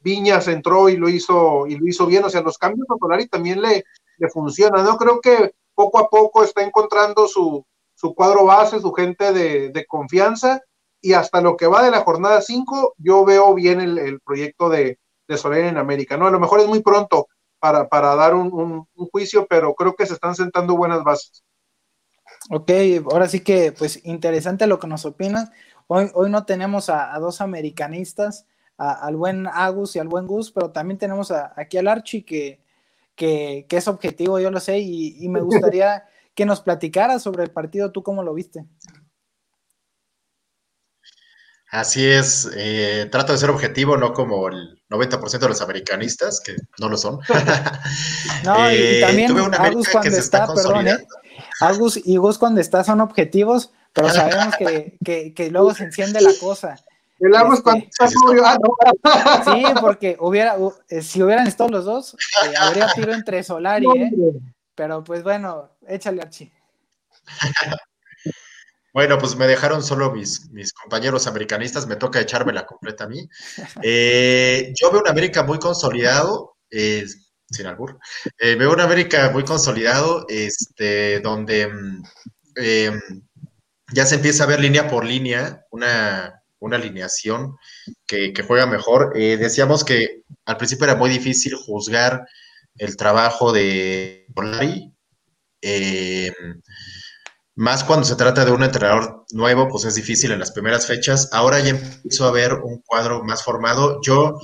[0.00, 3.28] Viñas entró y lo hizo, y lo hizo bien, o sea, los cambios a Solari
[3.28, 3.84] también le,
[4.18, 4.96] le funcionan, ¿no?
[4.96, 9.86] Creo que poco a poco está encontrando su, su cuadro base, su gente de, de,
[9.86, 10.62] confianza,
[11.00, 14.68] y hasta lo que va de la jornada 5, yo veo bien el, el proyecto
[14.68, 16.26] de, de Solari en América, ¿no?
[16.26, 19.94] A lo mejor es muy pronto para, para dar un, un, un juicio, pero creo
[19.94, 21.44] que se están sentando buenas bases.
[22.50, 22.70] Ok,
[23.10, 25.50] ahora sí que, pues, interesante lo que nos opinas.
[25.86, 30.26] Hoy, hoy no tenemos a, a dos americanistas, a, al buen Agus y al buen
[30.26, 32.60] Gus, pero también tenemos a, aquí al Archie que,
[33.14, 37.44] que, que, es objetivo, yo lo sé, y, y me gustaría que nos platicaras sobre
[37.44, 38.66] el partido, ¿tú cómo lo viste?
[41.70, 46.54] Así es, eh, trato de ser objetivo, no como el 90% de los americanistas, que
[46.78, 47.18] no lo son.
[48.44, 51.06] no, eh, y también Agus cuando está, está perdón, ¿eh?
[51.60, 56.20] Agus y Gus cuando está son objetivos, pero sabemos que, que, que luego se enciende
[56.20, 56.76] la cosa.
[57.18, 59.42] El Agus este, cuando está sobrio, ah.
[59.44, 60.56] Sí, porque hubiera,
[60.88, 64.10] eh, si hubieran estado los dos, eh, habría tiro entre Solari, ¿eh?
[64.74, 66.52] Pero pues bueno, échale Archie.
[68.96, 73.28] Bueno, pues me dejaron solo mis, mis compañeros americanistas, me toca echármela completa a mí.
[73.82, 77.04] Eh, yo veo un América muy consolidado, eh,
[77.50, 77.98] sin albur,
[78.38, 81.70] eh, veo un América muy consolidado, este, donde
[82.56, 82.90] eh,
[83.92, 87.58] ya se empieza a ver línea por línea una, una alineación
[88.06, 89.12] que, juega mejor.
[89.12, 92.26] Decíamos que al principio era muy difícil juzgar
[92.78, 94.90] el trabajo de Solari.
[97.56, 101.30] Más cuando se trata de un entrenador nuevo, pues es difícil en las primeras fechas.
[101.32, 103.98] Ahora ya empiezo a ver un cuadro más formado.
[104.02, 104.38] Yo,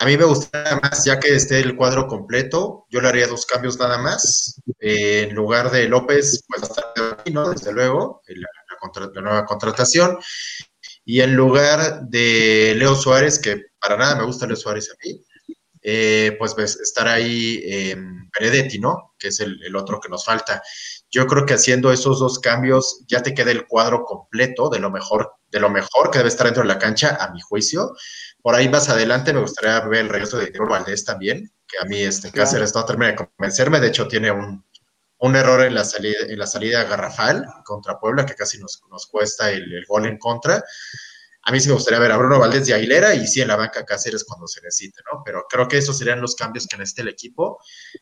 [0.00, 3.46] a mí me gustaría más, ya que esté el cuadro completo, yo le haría dos
[3.46, 4.60] cambios nada más.
[4.80, 7.50] En lugar de López, pues hasta ¿no?
[7.50, 10.18] desde luego, la, nueva contratación.
[11.04, 15.24] Y en lugar de Leo Suárez, que para nada me gusta Leo Suárez a mí,
[15.86, 17.94] eh, pues estar ahí eh,
[18.38, 19.14] Benedetti, ¿no?
[19.18, 20.62] Que es el, el, otro que nos falta.
[21.10, 24.90] Yo creo que haciendo esos dos cambios ya te queda el cuadro completo de lo
[24.90, 27.92] mejor, de lo mejor que debe estar dentro de la cancha, a mi juicio.
[28.40, 31.84] Por ahí más adelante me gustaría ver el regreso de Diego Valdés también, que a
[31.84, 32.46] mí este claro.
[32.46, 34.64] Cáceres no termina de convencerme, de hecho tiene un,
[35.18, 39.06] un error en la salida, en la salida garrafal contra Puebla, que casi nos, nos
[39.06, 40.64] cuesta el, el, gol en contra.
[41.46, 43.56] A mí sí me gustaría ver a Bruno Valdés y Aguilera y sí en la
[43.56, 45.22] banca Cáceres cuando se necesite, ¿no?
[45.24, 47.58] Pero creo que esos serían los cambios que necesita el equipo.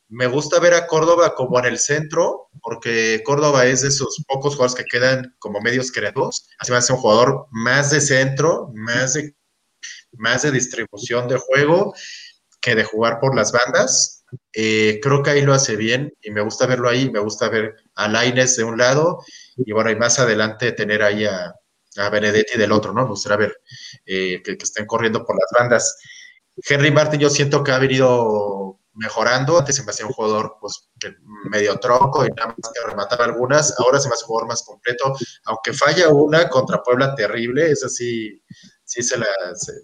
[0.09, 4.55] Me gusta ver a Córdoba como en el centro, porque Córdoba es de esos pocos
[4.55, 6.49] jugadores que quedan como medios creativos.
[6.59, 9.35] Así va a ser un jugador más de centro, más de,
[10.13, 11.95] más de distribución de juego
[12.61, 14.25] que de jugar por las bandas.
[14.53, 17.11] Eh, creo que ahí lo hace bien y me gusta verlo ahí.
[17.11, 19.19] Me gusta ver a Laines de un lado
[19.57, 21.53] y bueno, y más adelante tener ahí a,
[21.97, 23.03] a Benedetti del otro, ¿no?
[23.03, 23.61] Me gustaría ver
[24.07, 25.99] eh, que, estén corriendo por las bandas.
[26.69, 30.91] Henry Martin yo siento que ha venido mejorando, antes se me hacía un jugador pues
[31.51, 34.63] medio tronco y nada más que remataba algunas, ahora se me hace un jugador más
[34.65, 35.15] completo,
[35.45, 38.43] aunque falla una contra Puebla terrible, es así,
[38.85, 39.27] sí se la,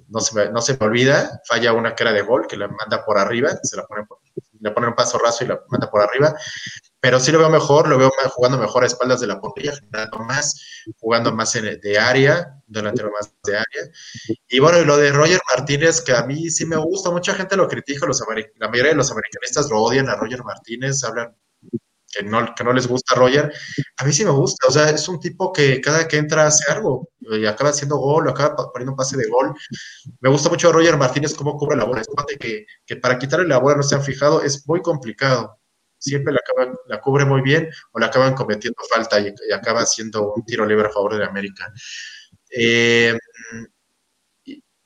[0.08, 2.68] no, se me, no se me olvida, falla una que era de gol, que la
[2.68, 4.18] manda por arriba, se la pone por,
[4.60, 6.34] le pone un paso raso y la manda por arriba,
[7.00, 10.18] pero sí lo veo mejor, lo veo jugando mejor a espaldas de la portería, generando
[10.20, 13.92] más, jugando más en, de área, delantero más de área.
[14.48, 17.56] Y bueno, y lo de Roger Martínez, que a mí sí me gusta, mucha gente
[17.56, 18.20] lo critica, los
[18.56, 21.36] la mayoría de los americanistas lo odian a Roger Martínez, hablan
[22.10, 23.52] que no, que no les gusta Roger,
[23.98, 26.72] a mí sí me gusta, o sea, es un tipo que cada que entra hace
[26.72, 29.54] algo, y acaba haciendo gol, acaba poniendo un pase de gol.
[30.20, 33.58] Me gusta mucho Roger Martínez cómo cubre la bola, es que, que para quitarle la
[33.58, 35.57] bola no se han fijado, es muy complicado
[35.98, 40.32] siempre la, acaban, la, cubre muy bien o la acaban cometiendo falta y, acaba haciendo
[40.32, 41.72] un tiro libre a favor de América.
[42.50, 43.16] Eh,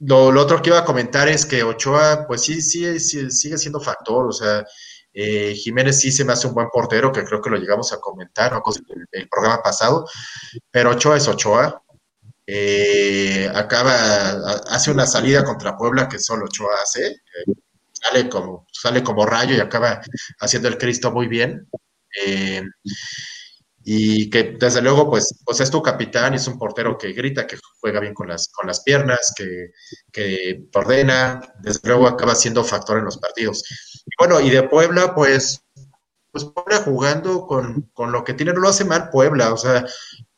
[0.00, 3.80] lo, otro que iba a comentar es que Ochoa, pues sí, sí, sí sigue siendo
[3.80, 4.64] factor, o sea,
[5.14, 8.00] eh, Jiménez sí se me hace un buen portero, que creo que lo llegamos a
[8.00, 8.62] comentar ¿no?
[8.66, 10.06] el, el programa pasado,
[10.70, 11.82] pero Ochoa es Ochoa.
[12.44, 13.94] Eh, acaba,
[14.68, 17.22] hace una salida contra Puebla que solo Ochoa hace,
[18.02, 20.00] sale como, sale como rayo y acaba
[20.40, 21.68] haciendo el Cristo muy bien.
[22.24, 22.62] Eh,
[23.84, 27.46] y que desde luego, pues, pues es tu capitán y es un portero que grita,
[27.46, 29.70] que juega bien con las, con las piernas, que,
[30.12, 33.64] que ordena, desde luego acaba siendo factor en los partidos.
[34.06, 35.64] Y bueno, y de Puebla, pues,
[36.30, 39.84] pues Puebla jugando con, con lo que tiene, no lo hace mal Puebla, o sea,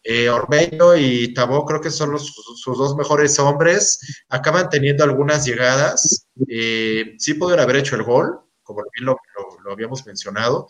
[0.04, 2.26] eh, Ormeño y Tabó creo que son los,
[2.56, 8.38] sus dos mejores hombres, acaban teniendo algunas llegadas, eh, sí pueden haber hecho el gol,
[8.62, 9.16] como bien lo,
[9.72, 10.68] habíamos mencionado,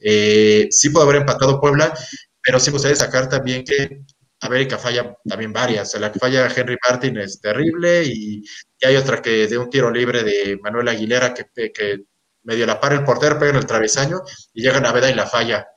[0.00, 1.94] eh, sí puede haber empatado Puebla,
[2.42, 4.02] pero sí me gustaría sacar también que
[4.40, 8.44] América falla también varias, la que falla Henry Martin es terrible y, y,
[8.84, 12.02] hay otra que de un tiro libre de Manuel Aguilera que, que
[12.42, 14.22] medio la para el portero, pega en el travesaño
[14.52, 15.68] y llega Naveda y la falla,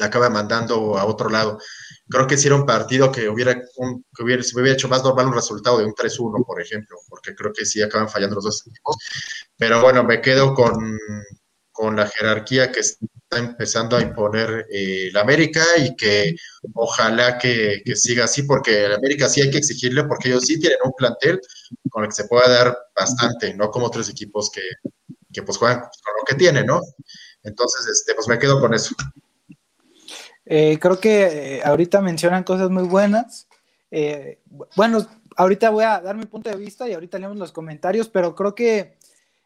[0.00, 1.60] la acaba mandando a otro lado
[2.10, 5.28] creo que si era un partido que hubiera, que hubiera, se hubiera hecho más normal
[5.28, 8.66] un resultado de un 3-1, por ejemplo, porque creo que sí acaban fallando los dos
[8.66, 8.96] equipos.
[9.56, 10.98] Pero bueno, me quedo con,
[11.70, 16.34] con la jerarquía que está empezando a imponer eh, la América y que
[16.74, 20.58] ojalá que, que, siga así, porque la América sí hay que exigirle, porque ellos sí
[20.58, 21.40] tienen un plantel
[21.88, 24.62] con el que se pueda dar bastante, no como otros equipos que,
[25.32, 26.80] que pues juegan con lo que tienen, ¿no?
[27.42, 28.94] Entonces, este, pues me quedo con eso.
[30.52, 33.46] Eh, creo que eh, ahorita mencionan cosas muy buenas.
[33.92, 34.40] Eh,
[34.74, 38.34] bueno, ahorita voy a dar mi punto de vista y ahorita leemos los comentarios, pero
[38.34, 38.96] creo que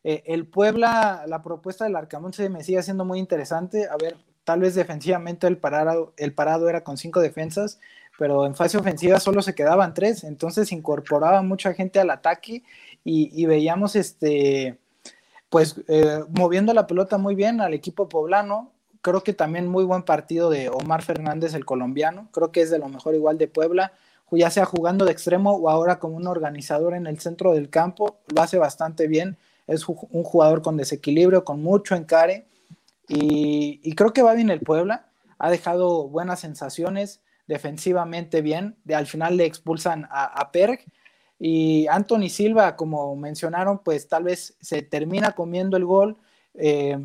[0.03, 3.87] eh, el Puebla, la propuesta del Arcamón se me sigue haciendo muy interesante.
[3.87, 7.79] A ver, tal vez defensivamente el parado, el parado era con cinco defensas,
[8.19, 12.63] pero en fase ofensiva solo se quedaban tres, entonces incorporaba mucha gente al ataque
[13.05, 14.79] y, y veíamos este
[15.51, 18.73] pues eh, moviendo la pelota muy bien al equipo poblano,
[19.05, 22.29] creo que también muy buen partido de Omar Fernández, el colombiano.
[22.33, 23.93] Creo que es de lo mejor igual de Puebla,
[24.33, 28.17] ya sea jugando de extremo o ahora como un organizador en el centro del campo.
[28.35, 29.37] Lo hace bastante bien.
[29.67, 32.47] Es un jugador con desequilibrio, con mucho encare.
[33.07, 35.07] Y, creo que va bien el Puebla.
[35.39, 38.77] Ha dejado buenas sensaciones, defensivamente bien.
[38.85, 40.81] De, al final le expulsan a, a Perg.
[41.39, 46.17] Y Anthony Silva, como mencionaron, pues tal vez se termina comiendo el gol.
[46.55, 46.99] Eh,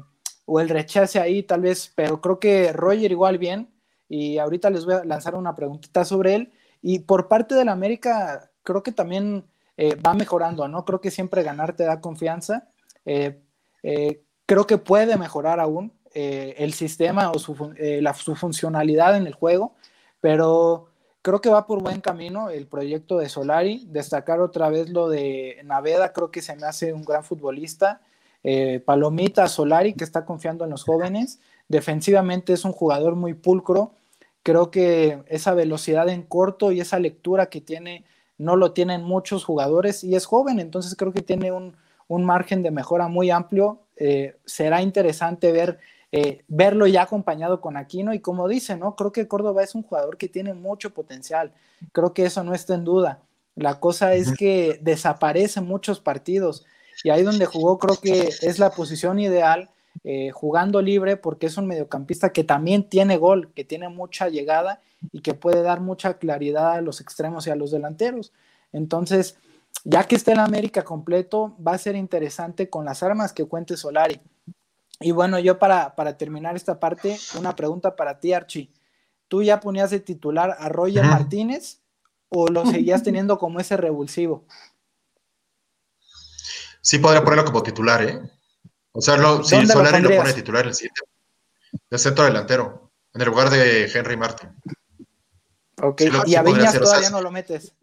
[0.52, 3.70] o el rechace ahí tal vez, pero creo que Roger igual bien
[4.08, 7.74] y ahorita les voy a lanzar una preguntita sobre él y por parte de la
[7.74, 9.46] América creo que también
[9.78, 10.86] eh, va mejorando, ¿no?
[10.86, 12.68] Creo que siempre ganar te da confianza,
[13.06, 13.40] eh,
[13.84, 19.36] eh, creo que puede mejorar aún el sistema o su, la, su funcionalidad en el
[19.36, 19.76] juego,
[20.20, 20.88] pero
[21.22, 25.62] creo que va por buen camino el proyecto de Solari, destacar otra vez lo de
[25.64, 28.02] Naveda, creo que se me hace un gran futbolista,
[28.44, 31.40] eh, Palomita Solari, que está confiando en los jóvenes.
[31.68, 33.92] Defensivamente es un jugador muy pulcro.
[34.44, 38.06] Creo que esa velocidad en corto y esa lectura que tiene
[38.38, 41.76] no lo tienen muchos jugadores y es joven, entonces creo que tiene un,
[42.08, 43.82] margen de mejora muy amplio.
[43.98, 45.78] Eh, será interesante ver,
[46.12, 48.96] eh, verlo ya acompañado con Aquino y como dice, ¿no?
[48.96, 51.52] Creo que Córdoba es un jugador que tiene mucho potencial.
[51.92, 53.20] Creo que eso no está en duda.
[53.56, 56.66] La cosa es que desaparece muchos partidos
[57.04, 59.70] y ahí donde jugó creo que es la posición ideal
[60.04, 64.82] eh, jugando libre porque es un mediocampista que también tiene gol, que tiene mucha llegada
[65.12, 68.32] y que puede dar mucha claridad a los extremos y a los delanteros.
[68.72, 69.38] Entonces,
[69.84, 73.78] ya que esté el América completo, va a ser interesante con las armas que cuente
[73.78, 74.22] Solari.
[75.02, 78.72] Y bueno, yo para, para terminar esta parte, una pregunta para ti, Archie.
[79.28, 81.82] ¿Tú ya ponías de titular a Roger Martínez
[82.30, 84.46] o lo seguías teniendo como ese revulsivo?
[86.82, 88.20] Sí, podría ponerlo como titular, ¿eh?
[88.92, 91.02] O sea, si Solari lo, pone titular el siguiente,
[91.90, 94.50] de centro delantero, en el lugar de Henry Martin.
[95.82, 97.74] Ok, y a Viñas todavía no lo metes.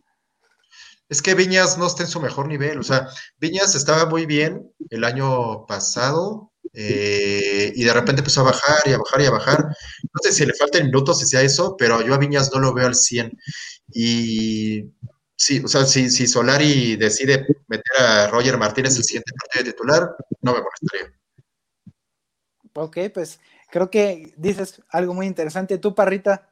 [1.09, 2.81] Es que Viñas no está en su mejor nivel.
[2.81, 8.51] O sea, Viñas estaba muy bien el año pasado eh, y de repente empezó a
[8.51, 9.65] bajar y a bajar y a bajar.
[9.65, 12.75] No sé si le faltan minutos, si sea eso, pero yo a Viñas no lo
[12.75, 13.39] veo al 100.
[13.93, 14.83] Y
[15.37, 19.73] sí, o sea, si, si Solari decide meter a Roger Martínez el siguiente partido de
[19.73, 21.17] titular, no me molestaría.
[22.75, 25.79] Ok, pues creo que dices algo muy interesante.
[25.79, 26.49] ¿Tú, Parrita?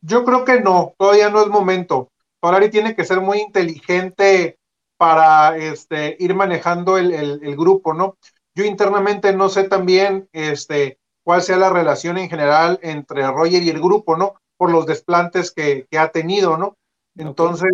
[0.00, 2.10] Yo creo que no, todavía no es momento.
[2.40, 4.58] Solari tiene que ser muy inteligente
[4.96, 8.16] para este, ir manejando el, grupo, ¿no?
[8.54, 13.70] Yo internamente no sé también este, cuál sea la relación en general entre Roger y
[13.70, 14.34] el grupo, ¿no?
[14.56, 16.76] Por los desplantes que, que ha tenido, ¿no?
[17.16, 17.70] Entonces,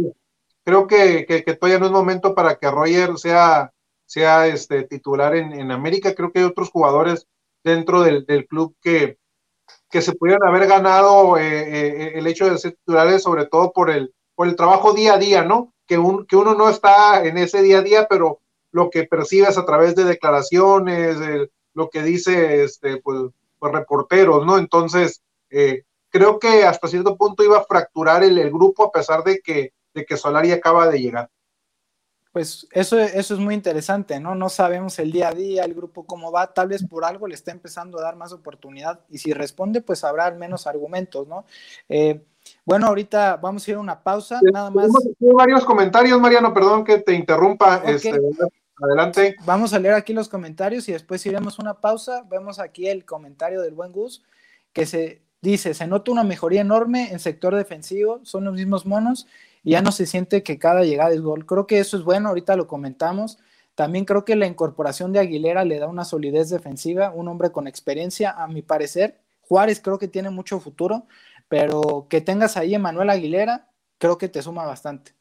[0.64, 3.72] creo que, todavía no es momento para que Roger sea,
[4.06, 6.14] sea este, titular en, América.
[6.14, 7.26] Creo que hay otros jugadores
[7.64, 9.18] dentro del, club que,
[9.90, 13.90] que se pudieran haber ganado eh, eh, el hecho de ser titulares, sobre todo por
[13.90, 15.72] el, por el trabajo día a día, ¿no?
[15.86, 19.56] Que, un, que uno no está en ese día a día, pero lo que percibes
[19.56, 21.16] a través de declaraciones,
[21.74, 24.58] lo que dice este, pues, pues reporteros, ¿no?
[24.58, 29.40] Entonces, eh, creo que hasta cierto punto iba a fracturar el, grupo a pesar de
[29.40, 31.30] que, de que Solari acaba de llegar.
[32.32, 34.34] Pues eso, eso es muy interesante, ¿no?
[34.34, 37.34] No sabemos el día a día, el grupo cómo va, tal vez por algo le
[37.34, 41.46] está empezando a dar más oportunidad y si responde, pues habrá al menos argumentos, ¿no?
[41.88, 42.22] Eh,
[42.64, 44.88] bueno, ahorita vamos a ir a una pausa, nada más.
[45.18, 47.82] Tengo varios comentarios, Mariano, perdón que te interrumpa.
[47.84, 48.20] Este,
[48.80, 49.36] adelante.
[49.44, 52.24] Vamos a leer aquí los comentarios y después iremos a una pausa.
[52.28, 54.22] Vemos aquí el comentario del buen Gus,
[54.72, 59.26] que se Dice, se nota una mejoría enorme en sector defensivo, son los mismos monos
[59.62, 61.46] y ya no se siente que cada llegada es gol.
[61.46, 63.38] Creo que eso es bueno, ahorita lo comentamos.
[63.74, 67.68] También creo que la incorporación de Aguilera le da una solidez defensiva, un hombre con
[67.68, 69.20] experiencia, a mi parecer.
[69.42, 71.06] Juárez creo que tiene mucho futuro,
[71.48, 73.68] pero que tengas ahí a Manuel Aguilera,
[73.98, 75.12] creo que te suma bastante.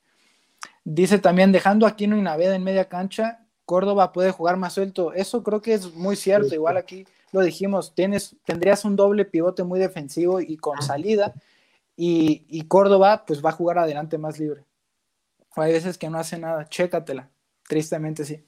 [0.83, 5.13] Dice también, dejando a Aquino y Naveda en media cancha, Córdoba puede jugar más suelto.
[5.13, 6.55] Eso creo que es muy cierto.
[6.55, 11.33] Igual aquí lo dijimos, tienes, tendrías un doble pivote muy defensivo y con salida,
[11.99, 14.65] y, Córdoba pues va a jugar adelante más libre.
[15.55, 17.29] Hay veces que no hace nada, chécatela,
[17.67, 18.45] tristemente sí.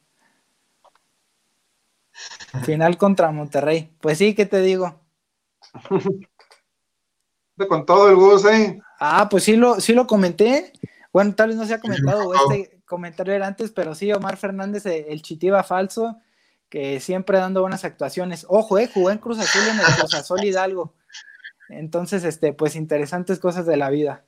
[2.63, 3.91] Final contra Monterrey.
[3.99, 4.99] Pues sí, ¿qué te digo?
[7.67, 8.79] Con todo el gusto, ¿eh?
[8.99, 10.71] Ah, pues sí lo, sí lo comenté.
[11.11, 14.85] Bueno, tal vez no se ha comentado este comentario era antes, pero sí, Omar Fernández,
[14.85, 16.17] el chitiba falso,
[16.69, 18.45] que siempre dando buenas actuaciones.
[18.47, 20.93] Ojo, eh, jugó en Cruz Azul en el Cruz Azul Hidalgo.
[21.69, 24.25] Entonces, este, pues interesantes cosas de la vida.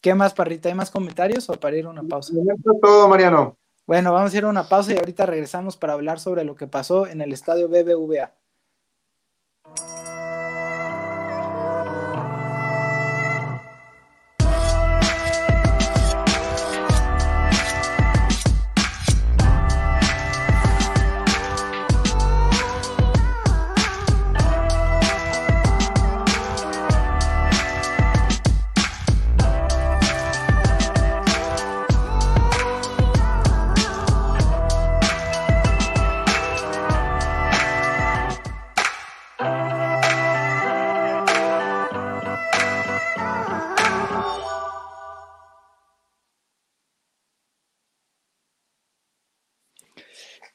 [0.00, 0.68] ¿Qué más, Parrita?
[0.68, 2.34] ¿Hay más comentarios o para ir a una pausa?
[2.82, 3.56] todo, Mariano.
[3.86, 6.66] Bueno, vamos a ir a una pausa y ahorita regresamos para hablar sobre lo que
[6.66, 8.32] pasó en el estadio BBVA.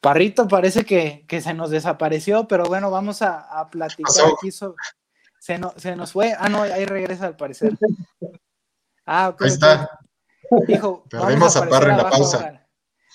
[0.10, 4.74] Parrito parece que, se nos desapareció, pero bueno, vamos a, platicar aquí sobre...
[5.40, 6.34] Se, se, nos fue.
[6.36, 7.78] Ah, no, ahí regresa al parecer.
[9.06, 9.88] Ah, Ahí está.
[10.68, 12.68] Hijo, Perdimos a, Parra en la pausa.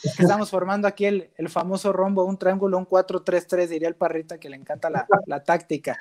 [0.02, 4.48] Que estamos formando aquí el, famoso rombo, un triángulo, un 4-3-3, diría el Parrita que
[4.48, 5.98] le encanta la, táctica.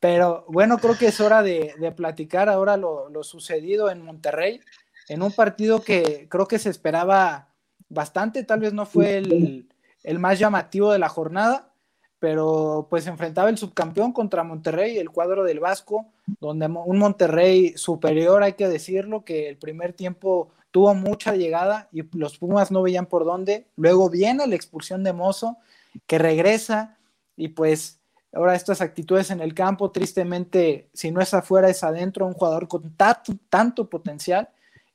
[0.00, 4.62] Pero bueno, creo que es hora de, platicar ahora lo, sucedido en Monterrey,
[5.08, 7.52] en un partido que creo que se esperaba
[7.88, 9.68] bastante, tal vez no fue el,
[10.02, 11.70] el más llamativo de la jornada,
[12.18, 16.06] pero pues enfrentaba el subcampeón contra Monterrey, el cuadro del Vasco,
[16.40, 22.02] donde un Monterrey superior, hay que decirlo, que el primer tiempo tuvo mucha llegada y
[22.16, 23.66] los Pumas no veían por dónde.
[23.76, 25.56] Luego viene la expulsión de Mozo,
[26.06, 26.96] que regresa
[27.36, 27.98] y pues
[28.32, 32.68] ahora estas actitudes en el campo, tristemente, si no es afuera, es adentro, un jugador
[32.68, 34.48] con tanto, potencial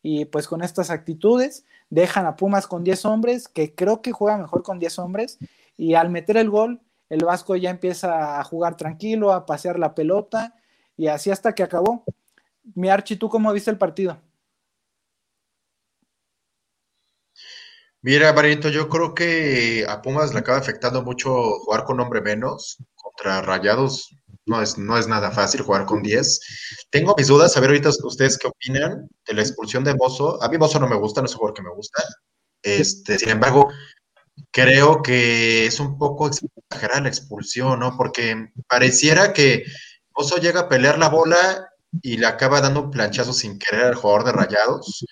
[0.03, 4.39] y pues con estas actitudes dejan a Pumas con 10 hombres, que creo que juega
[4.39, 5.37] mejor con 10 hombres
[5.77, 9.93] y al meter el gol el Vasco ya empieza a jugar tranquilo, a pasear la
[9.93, 10.55] pelota
[10.95, 12.05] y así hasta que acabó.
[12.73, 14.17] Mi Archi, ¿tú cómo viste el partido?
[18.01, 22.77] Mira, Marito, yo creo que a Pumas le acaba afectando mucho jugar con hombre menos
[22.95, 24.15] contra Rayados.
[24.51, 26.41] No es, no es nada fácil jugar con 10.
[26.89, 30.43] Tengo mis dudas, a ver ahorita ustedes qué opinan de la expulsión de Mozo.
[30.43, 32.03] A mí Mozo no me gusta, no es un jugador que me gusta.
[32.61, 33.69] Este, sin embargo,
[34.51, 37.95] creo que es un poco exagerada la expulsión, ¿no?
[37.95, 39.63] Porque pareciera que
[40.13, 41.69] Oso llega a pelear la bola
[42.01, 45.05] y le acaba dando un planchazo sin querer al jugador de Rayados.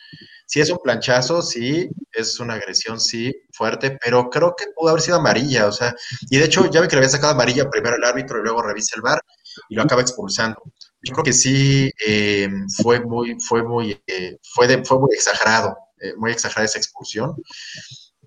[0.51, 5.01] Sí es un planchazo, sí, es una agresión, sí, fuerte, pero creo que pudo haber
[5.03, 5.93] sido amarilla, o sea,
[6.31, 8.63] y de hecho ya ve que le había sacado amarilla primero el árbitro y luego
[8.63, 9.21] revisa el bar
[9.69, 10.59] y lo acaba expulsando.
[11.03, 12.49] Yo creo que sí eh,
[12.81, 17.35] fue muy, fue muy, eh, fue, fue muy exagerado, eh, muy exagerada esa expulsión.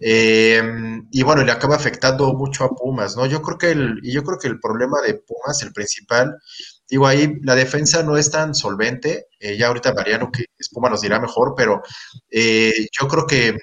[0.00, 0.62] Eh,
[1.12, 3.26] y bueno, le acaba afectando mucho a Pumas, ¿no?
[3.26, 6.36] Yo creo que el, yo creo que el problema de Pumas, el principal,
[6.93, 10.90] digo ahí, la defensa no es tan solvente, eh, ya ahorita Mariano, que es Puma,
[10.90, 11.80] nos dirá mejor, pero
[12.30, 13.57] eh, yo creo que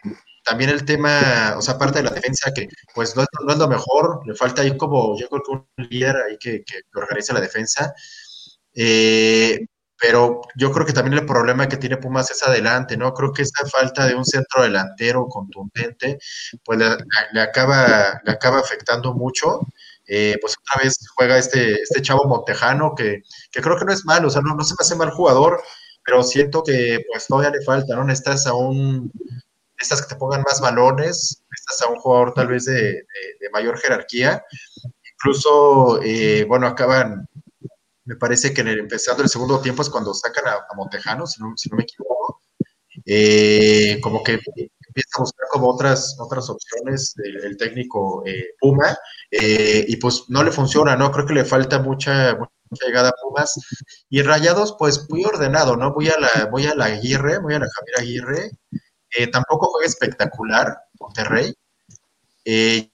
[0.44, 4.22] también el tema, o sea, aparte de la defensa, que pues no, es lo mejor,
[4.26, 7.94] le falta ahí como, yo creo que un líder ahí que, que, organice la defensa.
[8.74, 9.60] Eh,
[10.02, 13.14] pero yo creo que también el problema que tiene Pumas es adelante, ¿no?
[13.14, 16.18] Creo que esta falta de un centro delantero contundente,
[16.64, 19.60] pues le, acaba, le acaba afectando mucho.
[20.10, 24.06] Eh, pues otra vez juega este, este chavo Montejano, que, que, creo que no es
[24.06, 25.62] malo, o sea, no, no se me hace mal jugador,
[26.04, 28.04] pero siento que pues todavía le falta, ¿no?
[28.04, 29.12] Necesitas a un,
[29.78, 33.06] que te pongan más balones, necesitas a un jugador tal vez de,
[33.40, 34.44] de, mayor jerarquía.
[35.14, 37.28] Incluso, eh, bueno, acaban
[38.10, 41.54] me parece que en empezando el segundo tiempo es cuando sacan a, Montejano, si no,
[41.78, 42.42] me equivoco.
[43.06, 44.40] Eh, como que
[45.00, 48.98] empieza a buscar como otras, otras opciones el, técnico eh, Puma,
[49.32, 51.12] eh, y pues no le funciona, ¿no?
[51.12, 52.36] Creo que le falta mucha,
[52.70, 53.60] mucha llegada a Pumas.
[54.10, 55.94] Y Rayados, pues muy ordenado, ¿no?
[55.94, 58.52] Voy a la, voy a la Aguirre, voy a la Javier Aguirre.
[59.32, 61.54] tampoco juega espectacular Monterrey.
[62.46, 62.92] y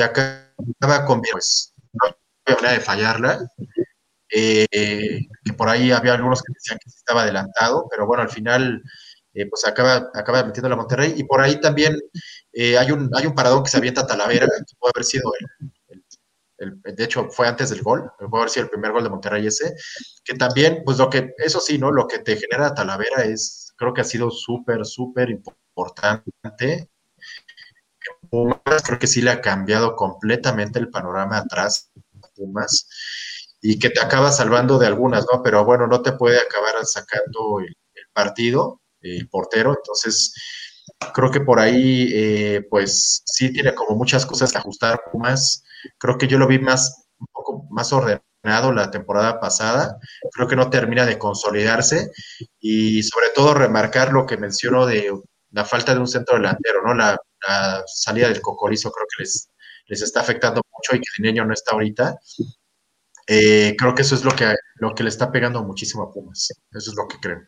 [0.00, 1.72] acaba con pues,
[2.46, 3.50] manera de fallarla.
[4.28, 8.82] Eh, que por ahí había algunos que decían que estaba adelantado, pero bueno, al final
[9.36, 11.14] eh, pues acaba, acaba metiendo la Monterrey.
[11.16, 11.96] Y por ahí también
[12.52, 15.30] eh, hay, un, hay un paradón que se avienta a Talavera, que puede haber sido
[16.58, 19.46] el, de hecho fue antes del gol, puede haber sido el primer gol de Monterrey
[19.46, 19.74] ese,
[20.24, 21.92] que también, pues lo que, eso sí, ¿no?
[21.92, 26.88] Lo que te genera Talavera es, creo que ha sido súper, súper importante.
[28.30, 31.90] Creo que sí le ha cambiado completamente el panorama atrás
[32.34, 32.88] Pumas
[33.60, 35.42] y que te acaba salvando de algunas, ¿no?
[35.42, 37.74] Pero bueno, no te puede acabar sacando el,
[38.12, 38.80] partido,
[39.16, 40.32] el portero, entonces
[41.14, 45.64] creo que por ahí, eh, pues sí tiene como muchas cosas que ajustar Pumas.
[45.98, 47.06] Creo que yo lo vi más,
[47.70, 49.98] más ordenado la temporada pasada.
[50.32, 52.10] Creo que no termina de consolidarse
[52.60, 55.12] y sobre todo remarcar lo que menciono de
[55.50, 56.94] la falta de un centro delantero, ¿no?
[56.94, 59.50] La, la salida del Cocorizo creo que les,
[59.86, 62.16] les está afectando mucho y que Dineño no está ahorita.
[63.28, 66.48] Eh, creo que eso es lo que, lo que le está pegando muchísimo a Pumas.
[66.72, 67.40] Eso es lo que creo.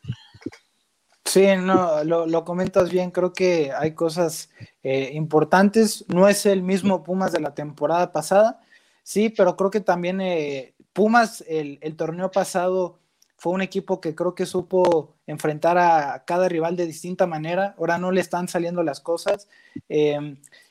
[1.29, 4.51] Sí, no, lo, comentas bien, creo que hay cosas
[4.83, 6.05] eh, importantes.
[6.09, 8.61] No es el mismo Pumas de la temporada pasada,
[9.03, 12.99] sí, pero creo que también eh, Pumas, el, torneo pasado,
[13.37, 17.75] fue un equipo que creo que supo enfrentar a cada rival de distinta manera.
[17.79, 19.49] Ahora no le están saliendo las cosas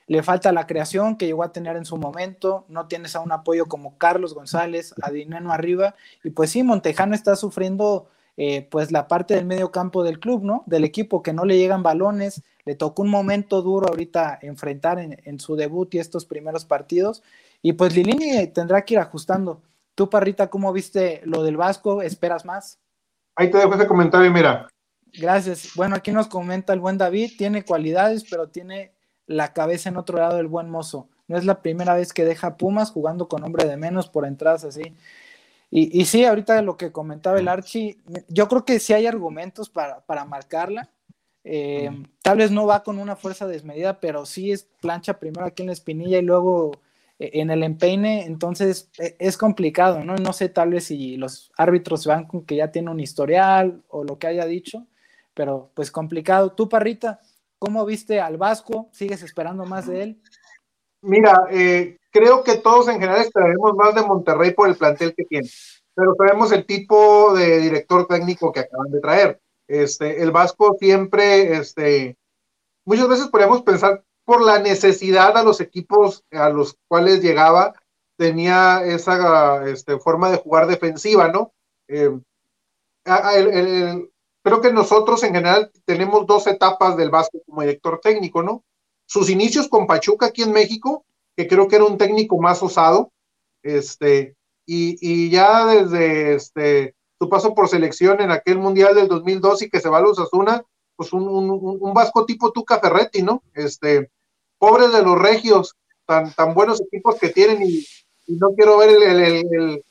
[0.08, 3.34] le falta la creación que llegó a tener en su momento, no tienes a un
[3.34, 8.08] apoyo como Carlos González, a Dineno arriba, y pues sí, Montejano está sufriendo
[8.38, 10.64] eh, pues la parte del medio campo del club, ¿no?
[10.66, 15.40] Del equipo que no le llegan balones, le tocó un momento duro ahorita enfrentar en,
[15.40, 17.24] su debut y estos primeros partidos,
[17.62, 19.62] y pues Lilini tendrá que ir ajustando.
[19.96, 22.02] Tú, Parrita, ¿cómo viste lo del Vasco?
[22.02, 22.80] ¿Esperas más?
[23.36, 24.68] Ahí te dejo ese comentario, mira,
[25.14, 25.72] Gracias.
[25.76, 28.94] Bueno, aquí nos comenta el buen David, tiene cualidades, pero tiene
[29.26, 31.10] la cabeza en otro lado del buen mozo.
[31.28, 34.64] No es la primera vez que deja Pumas jugando con hombre de menos por entradas
[34.64, 34.96] así.
[35.70, 38.00] Y, y sí, ahorita lo que comentaba el Archie,
[38.30, 40.90] yo creo que sí hay argumentos para, para marcarla.
[41.44, 41.90] Eh,
[42.22, 45.68] tal vez no va con una fuerza desmedida, pero sí es plancha primero aquí en
[45.68, 46.72] la espinilla y luego
[47.20, 50.16] eh, en el empeine, entonces e, es complicado, ¿no?
[50.18, 54.04] No sé tal vez si los árbitros van con que ya tiene un historial o
[54.04, 54.88] lo que haya dicho,
[55.34, 56.52] pero pues complicado.
[56.52, 57.22] Tú, Parrita,
[57.60, 58.90] ¿cómo viste al Vasco?
[58.92, 60.22] ¿Sigues esperando más de él?
[61.02, 65.26] Mira, eh, creo que todos en general esperaremos más de Monterrey por el plantel que
[65.26, 65.50] tiene,
[65.96, 69.40] pero sabemos el tipo de director técnico que acaban de traer.
[69.68, 72.18] Este, el Vasco siempre, este,
[72.86, 77.74] muchas veces podríamos pensar por la necesidad a los equipos a los cuales llegaba,
[78.18, 81.54] tenía esa este, forma de jugar defensiva, ¿no?
[81.88, 82.12] Eh,
[84.44, 88.64] creo que nosotros en general tenemos dos etapas del Vasco como director técnico, ¿no?
[89.06, 91.06] Sus inicios con Pachuca aquí en México,
[91.38, 93.12] que creo que era un técnico más osado,
[93.62, 94.36] este,
[94.66, 99.70] y, y ya desde este, su paso por selección en aquel Mundial del 2002 y
[99.70, 100.64] que se va a los Asuna,
[100.96, 103.44] pues un, un, un, Vasco tipo Tuca Ferretti, ¿no?
[103.54, 104.10] Este,
[104.58, 105.76] pobres de los regios,
[106.08, 107.86] tan, tan buenos equipos que tienen y,
[108.30, 109.84] no quiero ver el, el,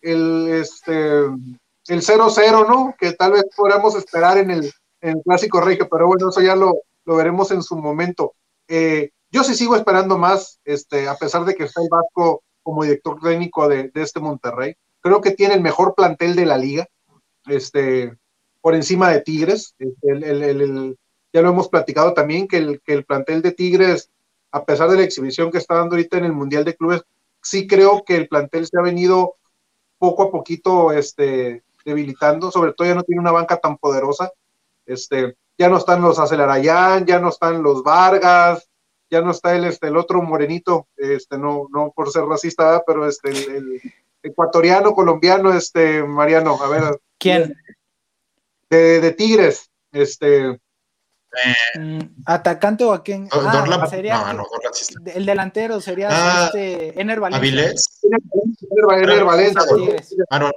[0.00, 2.94] el, este, el 0-0, ¿no?
[2.98, 6.56] Que tal vez podamos esperar en el, en el clásico regio, pero bueno, eso ya
[6.56, 6.74] lo,
[7.04, 8.32] lo veremos en su momento.
[8.66, 12.84] Eh, yo sí sigo esperando más, este, a pesar de que está el Vasco como
[12.84, 14.76] director técnico de, este Monterrey.
[15.00, 16.86] Creo que tiene el mejor plantel de la liga,
[17.46, 18.16] este,
[18.60, 19.74] por encima de Tigres.
[19.78, 20.98] Este, el, el, el,
[21.32, 24.10] ya lo hemos platicado también, que el, que el plantel de Tigres,
[24.52, 27.02] a pesar de la exhibición que está dando ahorita en el Mundial de Clubes,
[27.40, 29.36] sí creo que el plantel se ha venido
[29.98, 34.30] poco a poquito este, debilitando, sobre todo ya no tiene una banca tan poderosa.
[34.84, 38.68] Este, ya no están los Acelarayán, ya no están los Vargas,
[39.12, 43.06] ya no está el, este, el otro morenito, este, no, no por ser racista, pero
[43.06, 43.78] este, el
[44.22, 46.98] ecuatoriano, colombiano, este, Mariano, a ver.
[47.18, 47.54] ¿Quién?
[48.70, 50.58] De, de Tigres, este.
[51.78, 53.28] Mm, ¿Atacante o a quién?
[53.32, 54.46] Ah, ah, sería, no, no,
[55.14, 57.38] el delantero sería ah, este, Ener Valencia.
[57.38, 58.00] Avilés.
[58.02, 59.62] Ener, Ener Valencia.
[60.30, 60.50] Ah, no.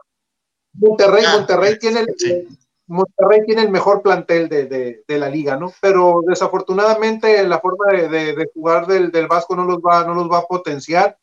[0.76, 2.48] Monterrey, ah, Monterrey tiene el, sí.
[2.88, 5.74] Monterrey tiene el mejor plantel de, de, la liga, ¿no?
[5.82, 10.40] Pero desafortunadamente la forma de, jugar del, del Vasco no los va, no los va
[10.40, 11.18] a potenciar.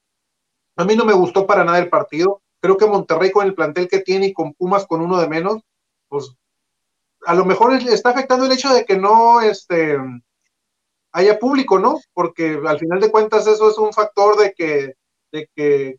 [0.77, 2.43] A mí no me gustó para nada el partido.
[2.61, 5.63] Creo que Monterrey con el plantel que tiene y con Pumas con uno de menos,
[6.09, 6.35] pues
[7.25, 9.97] a lo mejor está afectando el hecho de que no este,
[11.13, 12.01] haya público, ¿no?
[12.13, 14.95] Porque al final de cuentas eso es un factor de que,
[15.31, 15.99] de que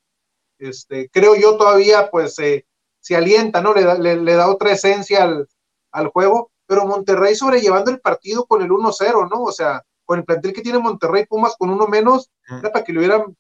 [0.60, 2.66] este, creo yo todavía pues eh,
[3.00, 3.74] se alienta, ¿no?
[3.74, 5.48] Le da, le da otra esencia al,
[5.94, 9.44] al, juego, pero Monterrey sobrellevando el partido con el 1-0, ¿no?
[9.44, 12.92] O sea, con el plantel que tiene Monterrey Pumas con uno menos, era para que
[12.92, 13.36] le hubieran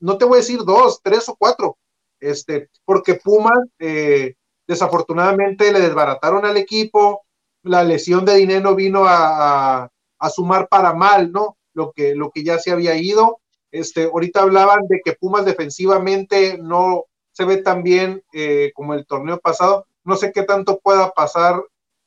[0.00, 1.78] no te voy a decir dos, tres o cuatro,
[2.20, 4.34] este, porque Pumas eh,
[4.66, 7.22] desafortunadamente le desbarataron al equipo,
[7.62, 11.56] la lesión de dinero vino a, a, a, sumar para mal, ¿no?
[11.72, 13.40] Lo que, lo que ya se había ido.
[13.70, 19.06] Este, ahorita hablaban de que Pumas defensivamente no se ve tan bien eh, como el
[19.06, 19.86] torneo pasado.
[20.04, 21.62] No sé qué tanto pueda pasar,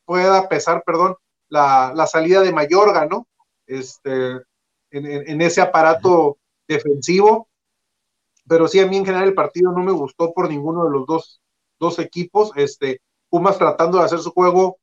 [0.09, 1.15] pueda pesar, perdón,
[1.49, 3.27] la, la salida de Mayorga, ¿no?
[3.67, 4.31] Este,
[4.89, 7.47] en, en, ese aparato defensivo
[8.49, 11.05] pero sí a mí en general el partido no me gustó por ninguno de los
[11.05, 11.39] dos,
[11.79, 12.51] dos equipos.
[12.55, 12.99] Este,
[13.29, 14.79] Pumas tratando de hacer su juego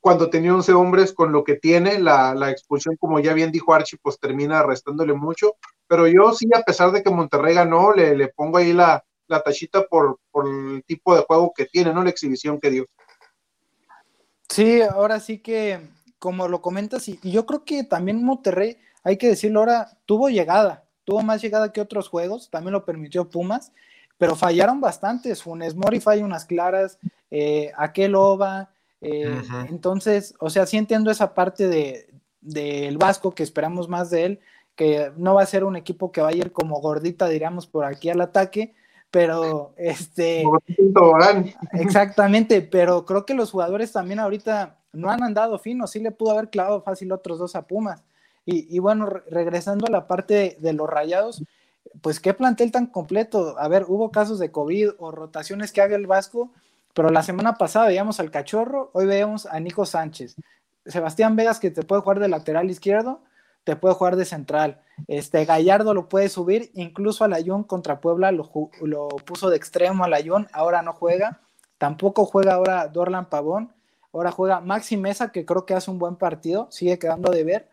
[0.00, 3.72] cuando tenía 11 hombres con lo que tiene, la, la, expulsión, como ya bien dijo
[3.72, 5.54] Archie, pues termina restándole mucho.
[5.86, 9.40] Pero yo sí, a pesar de que Monterrey ganó, le, le pongo ahí la, la
[9.40, 12.02] tachita por, por el tipo de juego que tiene, ¿no?
[12.02, 12.86] La exhibición que dio.
[14.50, 15.80] Sí, ahora sí que,
[16.18, 20.28] como lo comentas, y, y yo creo que también Monterrey, hay que decirlo ahora, tuvo
[20.28, 23.72] llegada, tuvo más llegada que otros juegos, también lo permitió Pumas,
[24.20, 25.42] pero fallaron bastantes.
[25.42, 26.98] Funes Mori falla unas claras,
[27.30, 28.68] eh, aquel Ova.
[29.00, 29.68] Eh, uh -huh.
[29.70, 32.06] Entonces, o sea, sí entiendo esa parte de
[32.42, 34.40] del Vasco que esperamos más de él,
[34.74, 37.84] que no va a ser un equipo que va a ir como gordita, diríamos, por
[37.84, 38.74] aquí al ataque,
[39.10, 40.44] pero este
[41.72, 46.32] exactamente, pero creo que los jugadores también ahorita no han andado finos, sí le pudo
[46.32, 48.02] haber clavado fácil otros dos a Pumas.
[48.46, 51.44] Y, y, bueno, re regresando a la parte de, de, los rayados,
[52.00, 53.54] pues qué plantel tan completo.
[53.58, 56.50] A ver, hubo casos de COVID o rotaciones que haga el Vasco,
[56.94, 60.36] pero la semana pasada veíamos al Cachorro, hoy veíamos a Nico Sánchez.
[60.86, 63.20] Sebastián Vegas, que te puede jugar de lateral izquierdo,
[63.64, 64.80] te puede jugar de central.
[65.06, 68.50] Este Gallardo lo puede subir, incluso a Layón contra Puebla lo,
[68.82, 71.40] lo puso de extremo a Layón, ahora no juega.
[71.78, 73.72] Tampoco juega ahora Dorlan Pavón.
[74.12, 77.68] Ahora juega Maxi Mesa, que creo que hace un buen partido, sigue quedando de ver.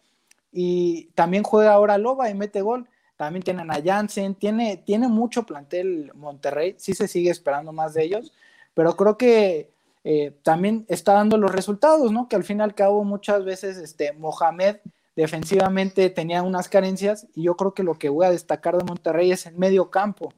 [0.52, 2.88] Y también juega ahora Loba y mete gol.
[3.18, 8.04] También tienen a Jansen, tiene, tiene mucho plantel Monterrey, sí se sigue esperando más de
[8.04, 8.32] ellos,
[8.76, 9.72] pero creo que
[10.04, 12.30] eh, también está dando los resultados, ¿no?
[12.30, 14.78] Que al fin y al cabo muchas veces este, Mohamed
[15.18, 19.32] defensivamente tenía unas carencias y yo creo que lo que voy a destacar de Monterrey
[19.32, 20.32] es el medio campo.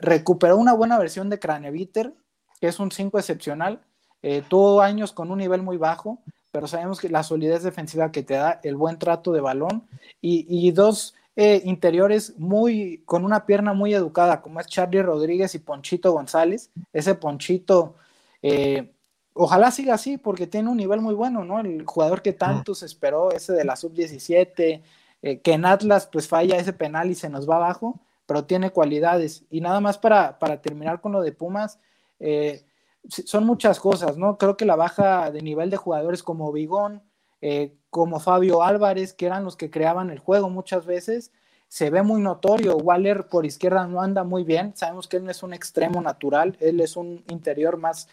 [0.00, 2.12] Recuperó una buena versión de Craneviter,
[2.60, 3.80] que es un 5 excepcional,
[4.22, 6.18] eh, tuvo años con un nivel muy bajo,
[6.50, 9.84] pero sabemos que la solidez defensiva que te da, el buen trato de balón
[10.20, 15.60] y, dos eh, interiores muy con una pierna muy educada, como es Charlie Rodríguez y
[15.60, 16.70] Ponchito González.
[16.92, 17.94] Ese Ponchito,
[18.42, 18.90] eh,
[19.34, 21.60] ojalá siga así, porque tiene un nivel muy bueno, ¿no?
[21.60, 24.82] El jugador que tanto se esperó, ese de la sub-17,
[25.20, 29.44] que en Atlas pues falla ese penal y se nos va abajo, pero tiene cualidades.
[29.50, 31.78] Y nada más para, para terminar con lo de Pumas,
[32.20, 32.62] eh,
[33.08, 34.36] son muchas cosas, ¿no?
[34.36, 37.02] Creo que la baja de nivel de jugadores como Bigón,
[37.40, 41.32] eh, como Fabio Álvarez, que eran los que creaban el juego muchas veces,
[41.68, 42.76] se ve muy notorio.
[42.76, 44.76] Waller por izquierda no anda muy bien.
[44.76, 48.08] Sabemos que él no es un extremo natural, él es un interior más,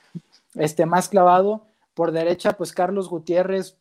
[0.57, 1.67] este, más clavado.
[1.93, 3.77] Por derecha, pues Carlos Gutiérrez,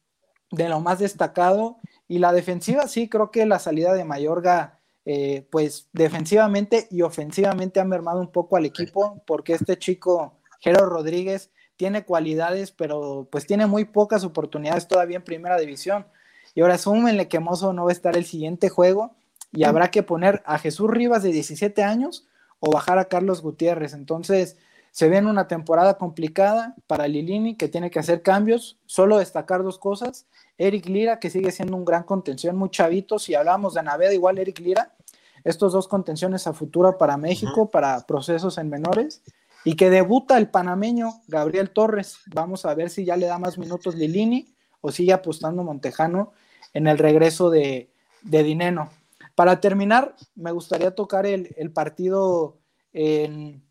[0.51, 1.79] de lo más destacado.
[2.09, 7.81] Y la defensiva, sí, creo que la salida de Mayorga, eh, pues defensivamente y ofensivamente
[7.81, 13.47] ha mermado un poco al equipo, porque este chico Jero Rodríguez tiene cualidades, pero pues
[13.47, 16.07] tiene muy pocas oportunidades todavía en primera división.
[16.55, 19.15] Y ahora súmenle que Mozo no va a estar el siguiente juego
[19.53, 22.27] y habrá que poner a Jesús Rivas de 17 años
[22.61, 23.93] o bajar a Carlos Gutiérrez.
[23.93, 24.57] Entonces,
[24.97, 28.79] se viene una temporada complicada para Lilini, que tiene que hacer cambios.
[28.87, 30.25] Solo destacar dos cosas.
[30.57, 33.19] Eric Lira, que sigue siendo un gran contención, muy chavito.
[33.19, 34.97] Si hablamos de Naveda, igual Eric Lira.
[35.45, 39.23] Estos dos contenciones a futuro para México, para procesos en menores
[39.67, 42.21] y que debuta el panameño Gabriel Torres.
[42.35, 46.33] Vamos a ver si ya le da más minutos Lilini o sigue apostando Montejano
[46.73, 47.91] en el regreso de,
[48.23, 48.89] de Dineno.
[49.35, 52.57] Para terminar, me gustaría tocar el, partido
[52.95, 53.66] en,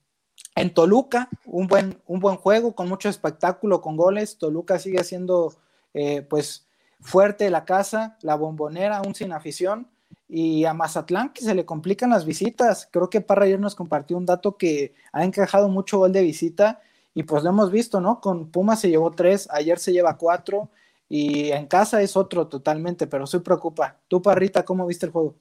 [0.73, 4.37] Toluca, un buen, un buen juego con mucho espectáculo, con goles.
[4.37, 5.53] Toluca sigue siendo
[5.93, 6.65] eh, pues
[7.01, 9.87] fuerte la casa, la bombonera, aún sin afición
[10.27, 12.87] y a Mazatlán que se le complican las visitas.
[12.91, 16.81] Creo que Parra ayer nos compartió un dato que ha encajado mucho gol de visita
[17.13, 18.19] y pues lo hemos visto, ¿no?
[18.19, 20.69] Con Puma se llevó tres, ayer se lleva cuatro
[21.07, 23.97] y en casa es otro totalmente, pero sí preocupa.
[24.07, 25.35] Tú, Parrita, ¿cómo viste el juego?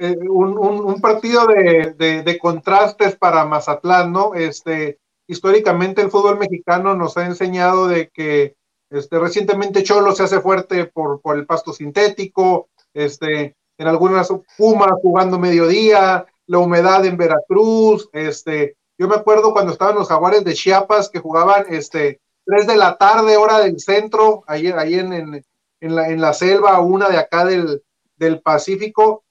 [0.00, 4.34] Eh, un, partido de, contrastes para Mazatlán, ¿no?
[4.34, 8.54] Este, históricamente el fútbol mexicano nos ha enseñado de que
[8.90, 14.92] este, recientemente Cholo se hace fuerte por, por el pasto sintético, este, en algunas Pumas
[15.02, 20.54] jugando mediodía, la humedad en Veracruz, este, yo me acuerdo cuando estaban los jaguares de
[20.54, 25.94] Chiapas que jugaban este 3 de la tarde, hora del centro, ahí, ahí en, en,
[25.94, 27.82] la, en la selva, una de acá del,
[28.16, 29.24] del Pacífico.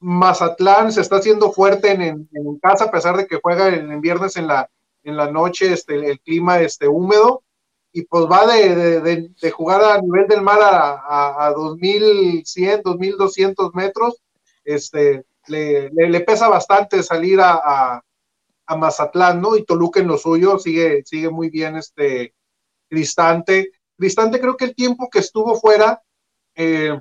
[0.00, 4.36] Mazatlán se está haciendo fuerte en, en, casa, a pesar de que juega en, viernes
[4.36, 4.70] en la,
[5.02, 7.42] en la noche, este, el clima este, húmedo
[7.92, 14.22] y pues va de, jugar a nivel del mar a, a, 2100, 2200 metros,
[14.64, 18.02] este, le, pesa bastante salir a,
[18.76, 19.56] Mazatlán, ¿no?
[19.56, 22.34] Y Toluca en lo suyo sigue, sigue muy bien este
[22.90, 23.72] Cristante.
[23.96, 26.02] Cristante creo que el tiempo que estuvo fuera,
[26.54, 27.00] eh,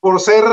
[0.00, 0.44] por ser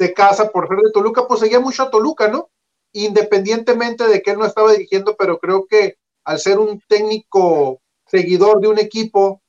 [0.00, 2.48] de casa, por ser de Toluca, pues seguía mucho a Toluca, ¿no?
[2.92, 8.60] Independientemente de que él no estaba dirigiendo, pero creo que al ser un técnico seguidor
[8.60, 9.42] de un equipo,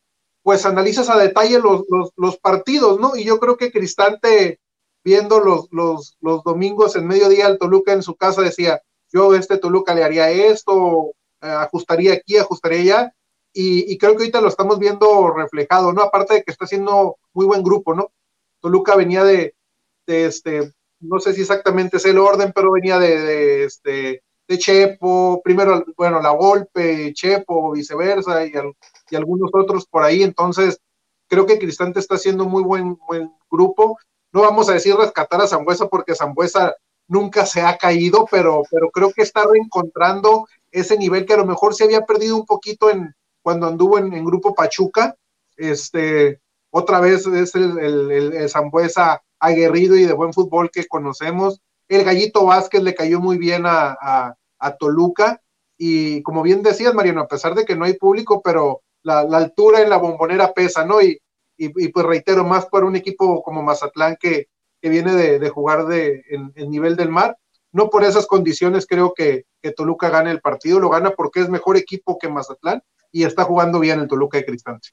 [0.43, 1.85] pues analizas a detalle los,
[2.17, 3.15] los, partidos, ¿no?
[3.15, 4.59] Y yo creo que Cristante,
[5.05, 8.81] viendo los, los, los domingos en mediodía al Toluca en su casa, decía,
[9.13, 13.15] yo este Toluca le haría esto, eh, ajustaría aquí, ajustaría allá,
[13.53, 16.01] y, creo que ahorita lo estamos viendo reflejado, ¿no?
[16.01, 18.11] Aparte de que está haciendo muy buen grupo, ¿no?
[18.61, 19.55] Toluca venía de,
[20.11, 25.41] de este, no sé si exactamente es el orden, pero venía de, este, de Chepo,
[25.43, 28.53] primero, bueno, La Golpe, Chepo, viceversa, y,
[29.09, 30.23] y algunos otros por ahí.
[30.23, 30.79] Entonces,
[31.27, 33.97] creo que Cristante está haciendo muy buen, buen grupo.
[34.33, 36.75] No vamos a decir rescatar a Zambuesa porque Zambuesa
[37.07, 41.45] nunca se ha caído, pero, pero creo que está reencontrando ese nivel que a lo
[41.45, 45.15] mejor se había perdido un poquito en cuando anduvo en, Grupo Pachuca.
[45.57, 46.39] Este,
[46.71, 51.61] otra vez es el, el, el Zambuesa aguerrido y de buen fútbol que conocemos.
[51.87, 55.41] El Gallito Vázquez le cayó muy bien a, a Toluca.
[55.77, 59.81] Y como bien decías, Mariano, a pesar de que no hay público, pero la, altura
[59.81, 61.01] en la bombonera pesa, ¿no?
[61.01, 61.19] Y,
[61.57, 64.47] y, pues reitero, más por un equipo como Mazatlán que,
[64.81, 67.37] que viene de, jugar de, en, nivel del mar.
[67.71, 71.49] No por esas condiciones creo que, que Toluca gane el partido, lo gana porque es
[71.49, 74.89] mejor equipo que Mazatlán, y está jugando bien el Toluca de Cristante.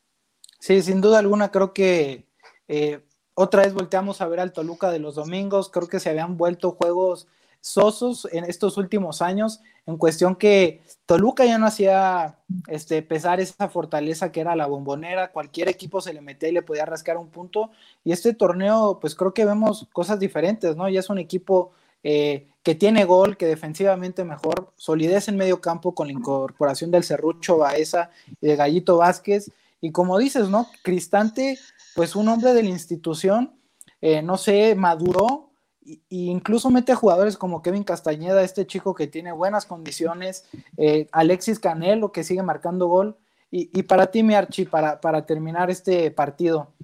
[0.59, 2.27] Sí, sin duda alguna, creo que
[2.67, 3.01] eh,
[3.35, 6.73] otra vez volteamos a ver al Toluca de los domingos, creo que se habían vuelto
[6.73, 7.29] juegos
[7.61, 13.69] sosos en estos últimos años, en cuestión que Toluca ya no hacía este, pesar esa
[13.69, 17.29] fortaleza que era la bombonera, cualquier equipo se le metía y le podía rascar un
[17.29, 17.71] punto,
[18.05, 20.89] y este torneo, pues creo que vemos cosas diferentes, ¿no?
[20.89, 25.95] Ya es un equipo eh, que tiene gol, que defensivamente mejor, solidez en medio campo
[25.95, 29.51] con la incorporación del Cerrucho Baeza y de Gallito Vázquez,
[29.81, 30.69] y como dices, ¿no?
[30.83, 31.59] Cristante
[31.95, 33.61] pues un hombre de la institución,
[34.01, 35.51] eh, no sé, maduró
[35.85, 40.45] e incluso mete a jugadores como Kevin Castañeda, este chico que tiene buenas condiciones,
[40.77, 43.17] eh, Alexis Canelo que sigue marcando gol.
[43.51, 46.75] Y, para ti, mi Archi, para, para terminar este partido,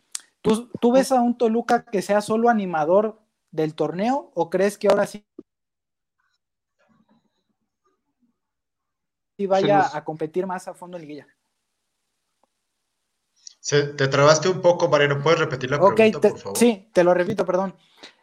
[0.40, 3.20] ¿tú, ¿tú ves a un Toluca que sea solo animador
[3.50, 5.26] del torneo o crees que ahora sí
[9.46, 11.33] vaya a competir más a fondo en liguilla?
[13.68, 15.22] Te trabaste un poco, Mariano.
[15.22, 16.58] ¿Puedes repetir la pregunta, por favor?
[16.58, 17.74] Sí, te lo repito, perdón.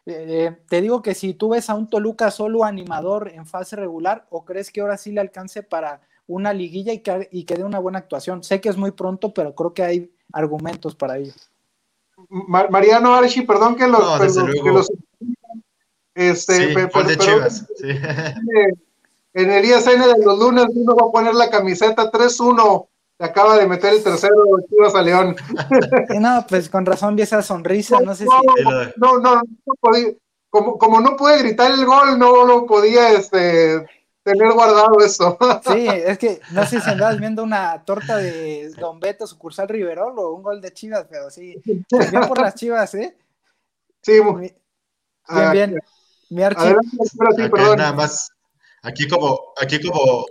[0.06, 4.28] Eh, te digo que si tú ves a un Toluca solo animador en fase regular,
[4.30, 7.80] ¿o crees que ahora sí le alcance para una liguilla y que, y dé una
[7.80, 8.44] buena actuación?
[8.44, 11.34] Sé que es muy pronto, pero creo que hay argumentos para ello.
[12.30, 14.02] Mariano Archi, perdón que los.
[14.20, 14.92] que los
[16.14, 17.66] este, sí, de Chivas.
[17.78, 17.88] Sí.
[19.34, 22.88] En el ISN de los lunes uno va a poner la camiseta 3-1
[23.22, 24.36] acaba de meter el tercero
[24.70, 25.36] Chivas a León.
[26.20, 28.30] No, pues con razón vi esa sonrisa, no, sé si.
[28.98, 29.42] No, no, no,
[29.80, 30.14] podía,
[30.50, 33.86] como, como no pude gritar el gol, no lo podía este,
[34.24, 35.38] tener guardado eso.
[35.72, 40.18] Sí, es que no sé si andabas viendo una torta de Don Beto, sucursal Riverol
[40.18, 41.56] o un gol de Chivas, pero sí,
[41.90, 43.18] pues bien por las Chivas, ¿eh?
[44.02, 44.54] Sí, muy
[45.30, 45.52] bien.
[45.52, 45.80] bien.
[46.30, 46.80] Mi archivo.
[47.76, 48.30] Nada más,
[48.82, 50.26] aquí como, aquí como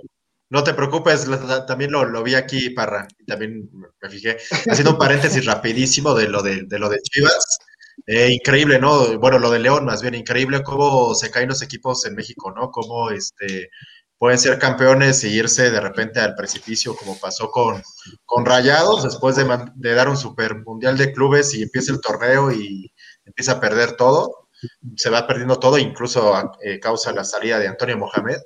[0.50, 1.28] no te preocupes,
[1.66, 3.70] también lo, vi aquí, Parra, también
[4.02, 4.36] me fijé,
[4.68, 7.58] haciendo un paréntesis rapidísimo de lo de, lo de Chivas.
[8.06, 9.18] Eh, increíble, ¿no?
[9.18, 12.70] Bueno, lo de León, más bien increíble cómo se caen los equipos en México, ¿no?
[12.70, 13.70] Cómo este,
[14.18, 17.80] pueden ser campeones e irse de repente al precipicio, como pasó con,
[18.24, 22.92] con Rayados, después de, dar un super mundial de clubes y empieza el torneo y
[23.24, 24.48] empieza a perder todo,
[24.96, 26.34] se va perdiendo todo, incluso
[26.64, 28.38] eh, causa la salida de Antonio Mohamed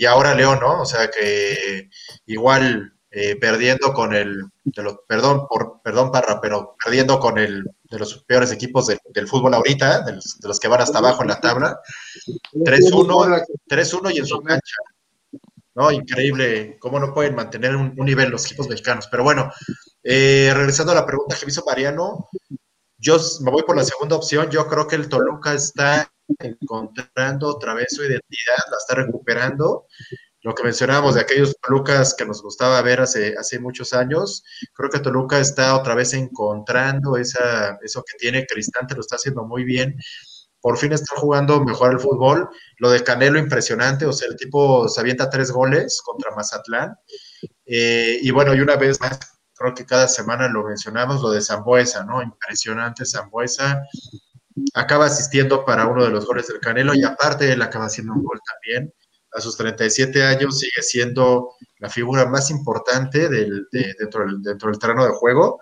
[0.00, 0.80] y ahora León, ¿no?
[0.80, 1.90] O sea que
[2.24, 4.34] igual eh, perdiendo con el,
[5.06, 10.00] perdón, por, perdón Parra, pero perdiendo con el de los peores equipos del fútbol ahorita,
[10.00, 11.78] de los, que van hasta abajo en la tabla,
[12.54, 14.76] 3-1, 3-1 y en su cancha.
[15.74, 15.92] ¿no?
[15.92, 19.06] Increíble cómo no pueden mantener un, nivel los equipos mexicanos.
[19.10, 19.52] Pero bueno,
[20.02, 22.30] eh, regresando a la pregunta que me hizo Mariano,
[22.96, 24.48] yo me voy por la segunda opción.
[24.48, 29.86] Yo creo que el Toluca está encontrando otra vez su identidad, la está recuperando.
[30.42, 34.88] Lo que mencionábamos de aquellos Tolucas que nos gustaba ver hace, hace muchos años, creo
[34.88, 39.64] que Toluca está otra vez encontrando esa, eso que tiene, Cristante lo está haciendo muy
[39.64, 39.96] bien.
[40.62, 42.48] Por fin está jugando mejor el fútbol.
[42.78, 44.04] Lo de Canelo, impresionante.
[44.04, 46.96] O sea, el tipo se avienta tres goles contra Mazatlán.
[47.64, 49.18] Eh, y bueno, y una vez más,
[49.54, 52.22] creo que cada semana lo mencionamos, lo de Zambuesa, ¿no?
[52.22, 53.82] Impresionante Zambuesa
[54.74, 58.24] acaba asistiendo para uno de los goles del Canelo y aparte él acaba haciendo un
[58.24, 58.92] gol también.
[59.32, 65.04] A sus 37 años sigue siendo la figura más importante dentro, del, dentro del terreno
[65.04, 65.60] de juego.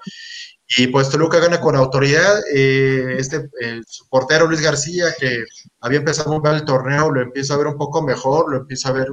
[0.77, 2.41] Y pues Toluca gana con autoridad.
[2.55, 3.49] Eh, este,
[3.87, 5.45] su portero Luis García, que
[5.81, 8.91] había empezado un mal el torneo, lo empieza a ver un poco mejor, lo empieza
[8.91, 9.09] a ver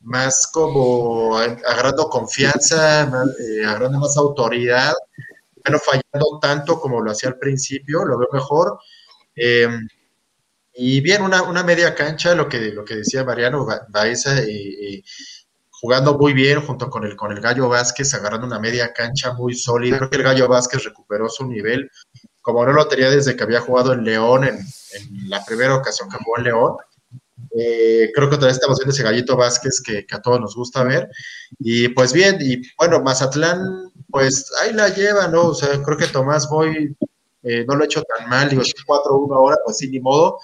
[0.00, 4.92] más como agarrando confianza, eh, agarrando más autoridad,
[5.70, 8.78] no fallando tanto como lo hacía al principio, lo veo mejor.
[9.38, 9.88] Em,
[10.74, 15.02] y bien, una, una, media cancha, lo que, lo que decía Mariano Baeza, eh,
[15.80, 19.54] jugando muy bien junto con el, con el Gallo Vázquez, agarrando una media cancha muy
[19.54, 19.98] sólida.
[19.98, 21.90] Creo que el Gallo Vázquez recuperó su nivel,
[22.42, 24.58] como no lo tenía desde que había jugado en León, en,
[25.28, 26.76] la primera ocasión que jugó en León.
[27.56, 30.82] Eh, creo que todavía estamos viendo ese Gallito Vázquez que, que, a todos nos gusta
[30.82, 31.08] ver.
[31.60, 35.48] Y pues bien, y bueno, Mazatlán, pues ahí la lleva, ¿no?
[35.48, 36.96] O sea, creo que Tomás Boy
[37.42, 40.38] eh, no lo ha hecho tan mal, digo, 4-1 ahora, pues sí, ni modo,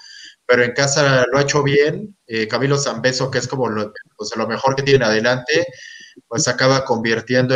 [0.45, 2.15] pero en casa lo ha hecho bien.
[2.27, 5.67] Eh, Camilo Zambeso, que es como lo, pues, lo mejor que tiene adelante,
[6.27, 7.55] pues acaba convirtiendo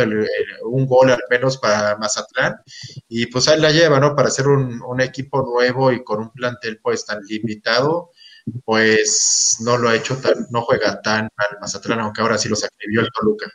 [0.64, 2.56] un gol al menos para Mazatlán
[3.08, 4.14] y pues ahí la lleva, ¿no?
[4.14, 8.10] Para ser un, equipo nuevo y con un plantel pues tan limitado,
[8.64, 12.56] pues no lo ha hecho tan, no juega tan mal Mazatlán, aunque ahora sí lo
[12.56, 13.50] sacribió el Toluca.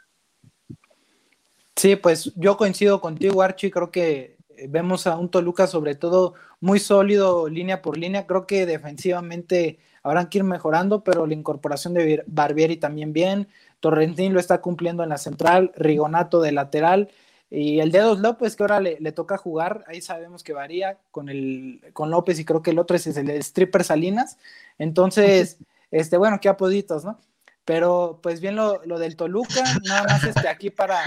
[1.75, 4.34] Sí, pues yo coincido contigo, Archie, creo que
[4.67, 8.27] vemos a un Toluca sobre todo muy sólido línea por línea.
[8.27, 13.47] Creo que defensivamente habrán que ir mejorando, pero la incorporación de Barbieri también bien.
[13.79, 17.09] Torrentín lo está cumpliendo en la central, Rigonato de lateral.
[17.49, 21.81] Y el Dedos López, que ahora le, toca jugar, ahí sabemos que varía con, el,
[21.93, 24.37] con López y creo que el otro es el Stripper Salinas.
[24.77, 25.57] Entonces,
[25.91, 27.19] este, bueno, qué apoditos, ¿no?
[27.65, 30.99] Pero pues bien lo, del Toluca, nada más este, aquí para,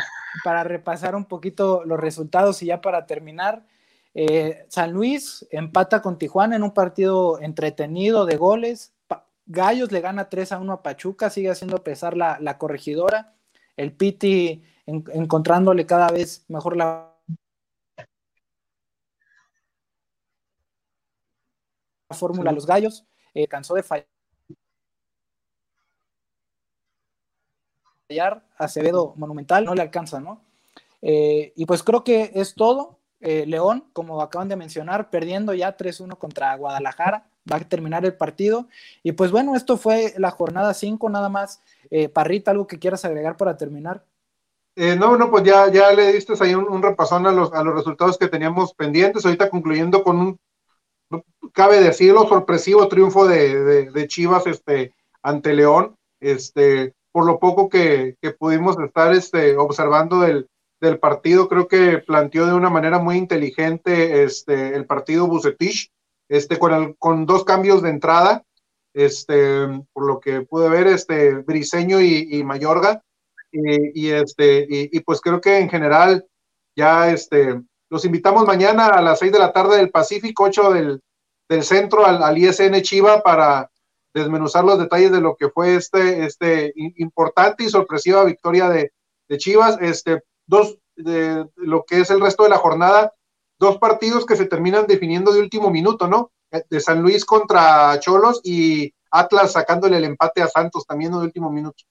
[0.43, 3.65] para repasar un poquito los resultados y ya para terminar.
[4.15, 8.93] Eh, San Luis empata con Tijuana en un partido entretenido de goles.
[9.47, 13.35] Gallos le gana 3 a 1 a Pachuca, sigue haciendo pesar la, la corregidora.
[13.77, 17.15] El Piti encontrándole cada vez mejor la
[22.11, 23.07] fórmula a los gallos.
[23.35, 24.07] Eh, cansó de fallar
[28.57, 30.41] Acevedo Monumental, no le alcanza, ¿no?
[31.03, 32.99] Eh, y pues creo que es todo.
[33.21, 38.15] Eh, León, como acaban de mencionar, perdiendo ya 3-1 contra Guadalajara, va a terminar el
[38.15, 38.69] partido.
[39.03, 41.61] Y pues bueno, esto fue la jornada 5, nada más.
[42.13, 44.05] Parrita, algo que quieras agregar para terminar.
[44.81, 47.75] Eh, no, no, pues ya, ya le diste ahí un, repasón a los, a los
[47.75, 49.25] resultados que teníamos pendientes.
[49.25, 50.41] Ahorita concluyendo con un,
[51.53, 55.97] cabe decirlo, sorpresivo triunfo de, de, Chivas este, ante León.
[56.21, 60.49] Este, por lo poco que, pudimos estar este, observando del,
[60.81, 65.91] del, partido, creo que planteó de una manera muy inteligente este, el partido Bucetich,
[66.29, 68.45] este, con, el, con dos cambios de entrada,
[68.95, 73.03] este, por lo que pude ver, este, Briseño y, y Mayorga
[73.51, 76.25] y, este, y, pues creo que en general
[76.77, 77.61] ya este,
[77.91, 81.01] los invitamos mañana a las 6 de la tarde del Pacífico, 8 del,
[81.49, 83.73] del centro al, ISN Chiva para
[84.19, 88.93] desmenuzar los detalles de lo que fue este, este importante y sorpresiva victoria de,
[89.29, 89.79] de Chivas.
[89.81, 93.12] Este, dos, de lo que es el resto de la jornada,
[93.59, 96.33] dos partidos que se terminan definiendo de último minuto, ¿no?
[96.71, 101.51] De San Luis contra Cholos y Atlas sacándole el empate a Santos también de último
[101.51, 101.85] minuto.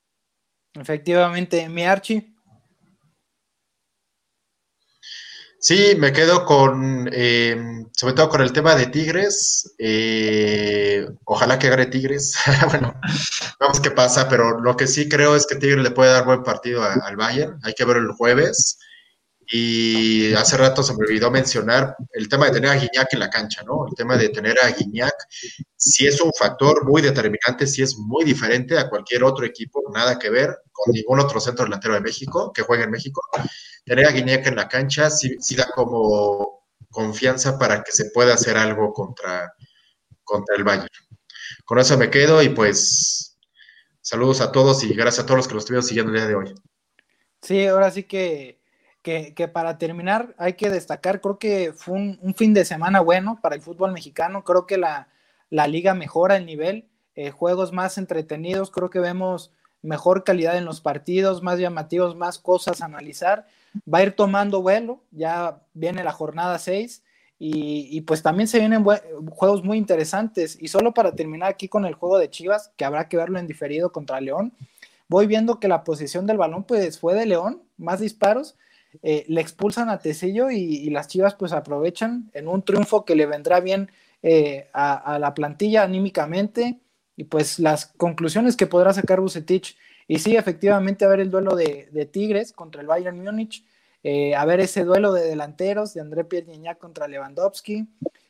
[0.73, 2.36] Efectivamente, mi Archie.
[5.67, 9.75] Sí, me quedo con, eh, sobre todo con el tema de Tigres.
[9.77, 12.37] Eh, ojalá que gane Tigres.
[12.69, 12.93] bueno,
[13.59, 16.41] vamos qué pasa, pero lo que sí creo es que Tigres le puede dar buen
[16.43, 17.59] partido al Bayern.
[17.63, 18.79] Hay que verlo el jueves.
[19.49, 23.29] Y hace rato se me olvidó mencionar el tema de tener a Guiñac en la
[23.29, 23.87] cancha, ¿no?
[23.87, 25.13] El tema de tener a Guiñac
[25.75, 30.19] sí es un factor muy determinante, sí es muy diferente a cualquier otro equipo, nada
[30.19, 33.21] que ver con ningún otro centro delantero de México que juegue en México.
[33.85, 38.33] Tener a Guiñac en la cancha sí, sí da como confianza para que se pueda
[38.33, 39.53] hacer algo contra,
[40.25, 40.89] contra el Bayern.
[41.63, 43.37] Con eso me quedo y pues
[44.01, 46.35] saludos a todos y gracias a todos los que lo estuvieron siguiendo el día de
[46.35, 46.55] hoy.
[47.41, 48.59] Sí, ahora sí que
[49.07, 53.55] que, para terminar hay que destacar, creo que fue un, fin de semana bueno para
[53.55, 55.07] el fútbol mexicano, creo que la,
[55.49, 59.51] liga mejora el nivel, eh, juegos más entretenidos, creo que vemos
[59.81, 63.47] mejor calidad en los partidos, más llamativos, más cosas a analizar,
[63.91, 67.01] va a ir tomando vuelo, ya viene la jornada 6
[67.39, 70.57] y, pues también se vienen juegos muy interesantes.
[70.59, 73.47] Y solo para terminar aquí con el juego de Chivas, que habrá que verlo en
[73.47, 74.53] diferido contra León,
[75.07, 78.57] voy viendo que la posición del balón pues fue de León, más disparos,
[79.03, 83.25] eh, le expulsan a Tecillo y, las Chivas pues aprovechan en un triunfo que le
[83.25, 83.89] vendrá bien
[84.23, 86.79] eh, a, la plantilla anímicamente.
[87.15, 89.77] Y pues las conclusiones que podrá sacar Bucetich.
[90.07, 93.65] Y sí, efectivamente, a ver el duelo de, Tigres contra el Bayern Múnich,
[94.03, 97.87] eh, a ver ese duelo de delanteros de André Pierre contra Lewandowski,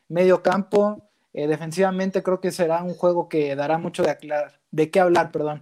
[0.08, 5.00] medio campo, defensivamente creo que será un juego que dará mucho de, aclarar, de qué
[5.00, 5.62] hablar, perdón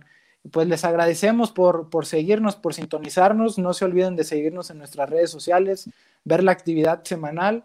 [0.51, 3.57] pues les agradecemos por, por seguirnos, por sintonizarnos.
[3.57, 5.89] No se olviden de seguirnos en nuestras redes sociales,
[6.23, 7.63] ver la actividad semanal.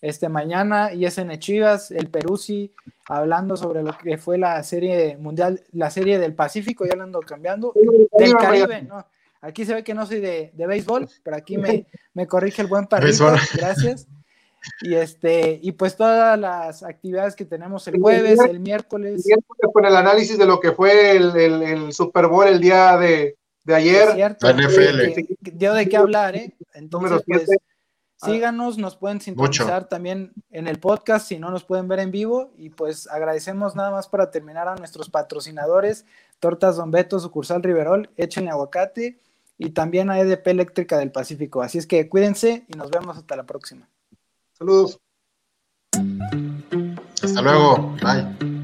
[0.00, 2.72] Este mañana ISN Chivas, el Peruzzi,
[3.08, 7.18] hablando sobre lo que fue la serie mundial, la serie del Pacífico, ya lo ando
[7.20, 7.72] cambiando,
[8.16, 9.04] del Caribe, no,
[9.40, 12.68] aquí se ve que no soy de, de béisbol, pero aquí me, me corrige el
[12.68, 14.06] buen Parrito, gracias.
[14.82, 19.24] Y este, y pues todas las actividades que tenemos el jueves, el miércoles.
[19.72, 23.36] con el análisis de lo que fue el, Super Bowl el día de,
[23.66, 24.16] ayer.
[24.16, 25.20] la NFL.
[25.40, 26.54] dio de qué hablar, ¿eh?
[26.74, 27.48] Entonces, pues,
[28.16, 32.52] síganos, nos pueden sintonizar también en el podcast si no nos pueden ver en vivo.
[32.56, 36.04] Y pues agradecemos nada más para terminar a nuestros patrocinadores,
[36.40, 39.18] Tortas Don Beto, sucursal Riverol, Échenle Aguacate
[39.58, 41.62] y también a EDP Eléctrica del Pacífico.
[41.62, 43.88] Así es que cuídense y nos vemos hasta la próxima.
[44.58, 44.98] Saludos.
[47.22, 47.94] Hasta luego.
[48.02, 48.57] Bye.